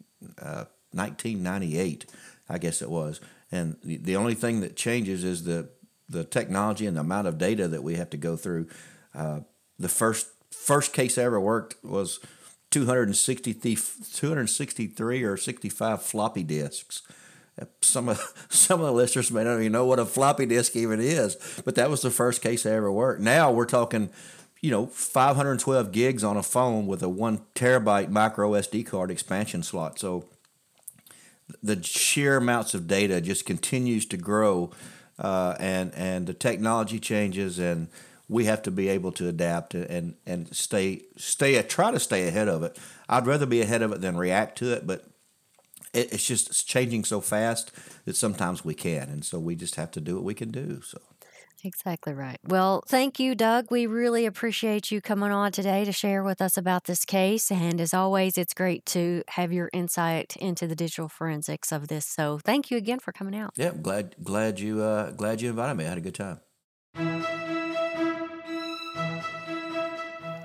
1998, 0.91 2.05
uh, 2.07 2.13
I 2.53 2.57
guess 2.57 2.81
it 2.81 2.89
was, 2.89 3.21
and 3.51 3.77
the, 3.83 3.97
the 3.97 4.15
only 4.15 4.35
thing 4.35 4.61
that 4.61 4.75
changes 4.75 5.23
is 5.23 5.43
the 5.43 5.69
the 6.09 6.23
technology 6.23 6.85
and 6.85 6.95
the 6.95 7.01
amount 7.01 7.27
of 7.27 7.37
data 7.37 7.67
that 7.67 7.83
we 7.83 7.95
have 7.95 8.09
to 8.11 8.17
go 8.17 8.35
through. 8.35 8.67
Uh, 9.15 9.41
the 9.79 9.89
first 9.89 10.27
first 10.51 10.93
case 10.93 11.17
I 11.17 11.23
ever 11.23 11.39
worked 11.39 11.75
was 11.83 12.19
263, 12.71 13.75
263 13.75 15.23
or 15.23 15.37
65 15.37 16.01
floppy 16.01 16.43
disks 16.43 17.01
some 17.81 18.09
of 18.09 18.45
some 18.49 18.79
of 18.79 18.85
the 18.85 18.93
listeners 18.93 19.31
may 19.31 19.43
not 19.43 19.59
even 19.59 19.71
know 19.71 19.85
what 19.85 19.99
a 19.99 20.05
floppy 20.05 20.45
disk 20.45 20.75
even 20.75 20.99
is, 20.99 21.37
but 21.65 21.75
that 21.75 21.89
was 21.89 22.01
the 22.01 22.11
first 22.11 22.41
case 22.41 22.65
I 22.65 22.71
ever 22.71 22.91
worked. 22.91 23.21
Now 23.21 23.51
we're 23.51 23.65
talking, 23.65 24.09
you 24.61 24.71
know, 24.71 24.87
512 24.87 25.91
gigs 25.91 26.23
on 26.23 26.37
a 26.37 26.43
phone 26.43 26.87
with 26.87 27.01
a 27.03 27.09
one 27.09 27.41
terabyte 27.55 28.09
micro 28.09 28.51
SD 28.51 28.85
card 28.85 29.11
expansion 29.11 29.63
slot. 29.63 29.99
So 29.99 30.25
the 31.63 31.81
sheer 31.81 32.37
amounts 32.37 32.73
of 32.73 32.87
data 32.87 33.21
just 33.21 33.45
continues 33.45 34.05
to 34.07 34.17
grow, 34.17 34.71
uh, 35.19 35.55
and 35.59 35.93
and 35.95 36.27
the 36.27 36.33
technology 36.33 36.99
changes, 36.99 37.57
and 37.59 37.87
we 38.29 38.45
have 38.45 38.61
to 38.63 38.71
be 38.71 38.89
able 38.89 39.11
to 39.13 39.27
adapt 39.27 39.73
and 39.73 40.15
and 40.25 40.55
stay 40.55 41.03
stay 41.15 41.61
try 41.63 41.91
to 41.91 41.99
stay 41.99 42.27
ahead 42.27 42.47
of 42.47 42.63
it. 42.63 42.77
I'd 43.07 43.25
rather 43.25 43.45
be 43.45 43.61
ahead 43.61 43.81
of 43.81 43.91
it 43.93 44.01
than 44.01 44.17
react 44.17 44.57
to 44.59 44.73
it, 44.73 44.85
but 44.85 45.05
it, 45.93 46.13
it's 46.13 46.25
just 46.25 46.49
it's 46.49 46.63
changing 46.63 47.05
so 47.05 47.21
fast 47.21 47.71
that 48.05 48.15
sometimes 48.15 48.63
we 48.63 48.73
can, 48.73 49.09
and 49.09 49.25
so 49.25 49.39
we 49.39 49.55
just 49.55 49.75
have 49.75 49.91
to 49.91 50.01
do 50.01 50.15
what 50.15 50.23
we 50.23 50.33
can 50.33 50.51
do. 50.51 50.81
So. 50.81 50.99
Exactly 51.63 52.13
right. 52.13 52.37
Well, 52.45 52.83
thank 52.87 53.19
you, 53.19 53.33
Doug. 53.33 53.71
We 53.71 53.87
really 53.87 54.27
appreciate 54.27 54.91
you 54.91 55.01
coming 55.01 55.31
on 55.31 55.51
today 55.51 55.85
to 55.85 55.91
share 55.91 56.23
with 56.23 56.39
us 56.39 56.55
about 56.55 56.83
this 56.83 57.03
case. 57.03 57.51
And 57.51 57.81
as 57.81 57.95
always, 57.95 58.37
it's 58.37 58.53
great 58.53 58.85
to 58.87 59.23
have 59.29 59.51
your 59.51 59.69
insight 59.73 60.35
into 60.37 60.67
the 60.67 60.75
digital 60.75 61.09
forensics 61.09 61.71
of 61.71 61.87
this. 61.87 62.05
So, 62.05 62.37
thank 62.37 62.69
you 62.69 62.77
again 62.77 62.99
for 62.99 63.11
coming 63.11 63.35
out. 63.35 63.51
Yeah, 63.55 63.71
glad 63.81 64.15
glad 64.23 64.59
you 64.59 64.81
uh, 64.81 65.11
glad 65.11 65.41
you 65.41 65.49
invited 65.49 65.75
me. 65.75 65.85
I 65.85 65.89
had 65.89 65.97
a 65.97 66.01
good 66.01 66.15
time. 66.15 66.39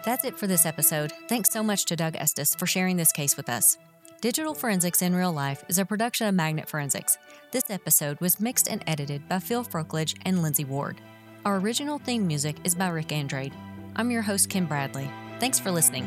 That's 0.04 0.24
it 0.24 0.36
for 0.36 0.46
this 0.46 0.66
episode. 0.66 1.12
Thanks 1.28 1.50
so 1.50 1.62
much 1.62 1.84
to 1.86 1.96
Doug 1.96 2.16
Estes 2.16 2.54
for 2.56 2.66
sharing 2.66 2.96
this 2.96 3.12
case 3.12 3.36
with 3.36 3.48
us. 3.48 3.76
Digital 4.22 4.54
Forensics 4.54 5.02
in 5.02 5.16
Real 5.16 5.32
Life 5.32 5.64
is 5.66 5.80
a 5.80 5.84
production 5.84 6.28
of 6.28 6.34
Magnet 6.36 6.68
Forensics. 6.68 7.18
This 7.50 7.68
episode 7.70 8.20
was 8.20 8.38
mixed 8.38 8.68
and 8.68 8.84
edited 8.86 9.28
by 9.28 9.40
Phil 9.40 9.64
Frockledge 9.64 10.16
and 10.24 10.44
Lindsay 10.44 10.64
Ward. 10.64 11.00
Our 11.44 11.56
original 11.56 11.98
theme 11.98 12.24
music 12.24 12.54
is 12.62 12.76
by 12.76 12.86
Rick 12.90 13.10
Andrade. 13.10 13.52
I'm 13.96 14.12
your 14.12 14.22
host, 14.22 14.48
Kim 14.48 14.66
Bradley. 14.66 15.10
Thanks 15.40 15.58
for 15.58 15.72
listening. 15.72 16.04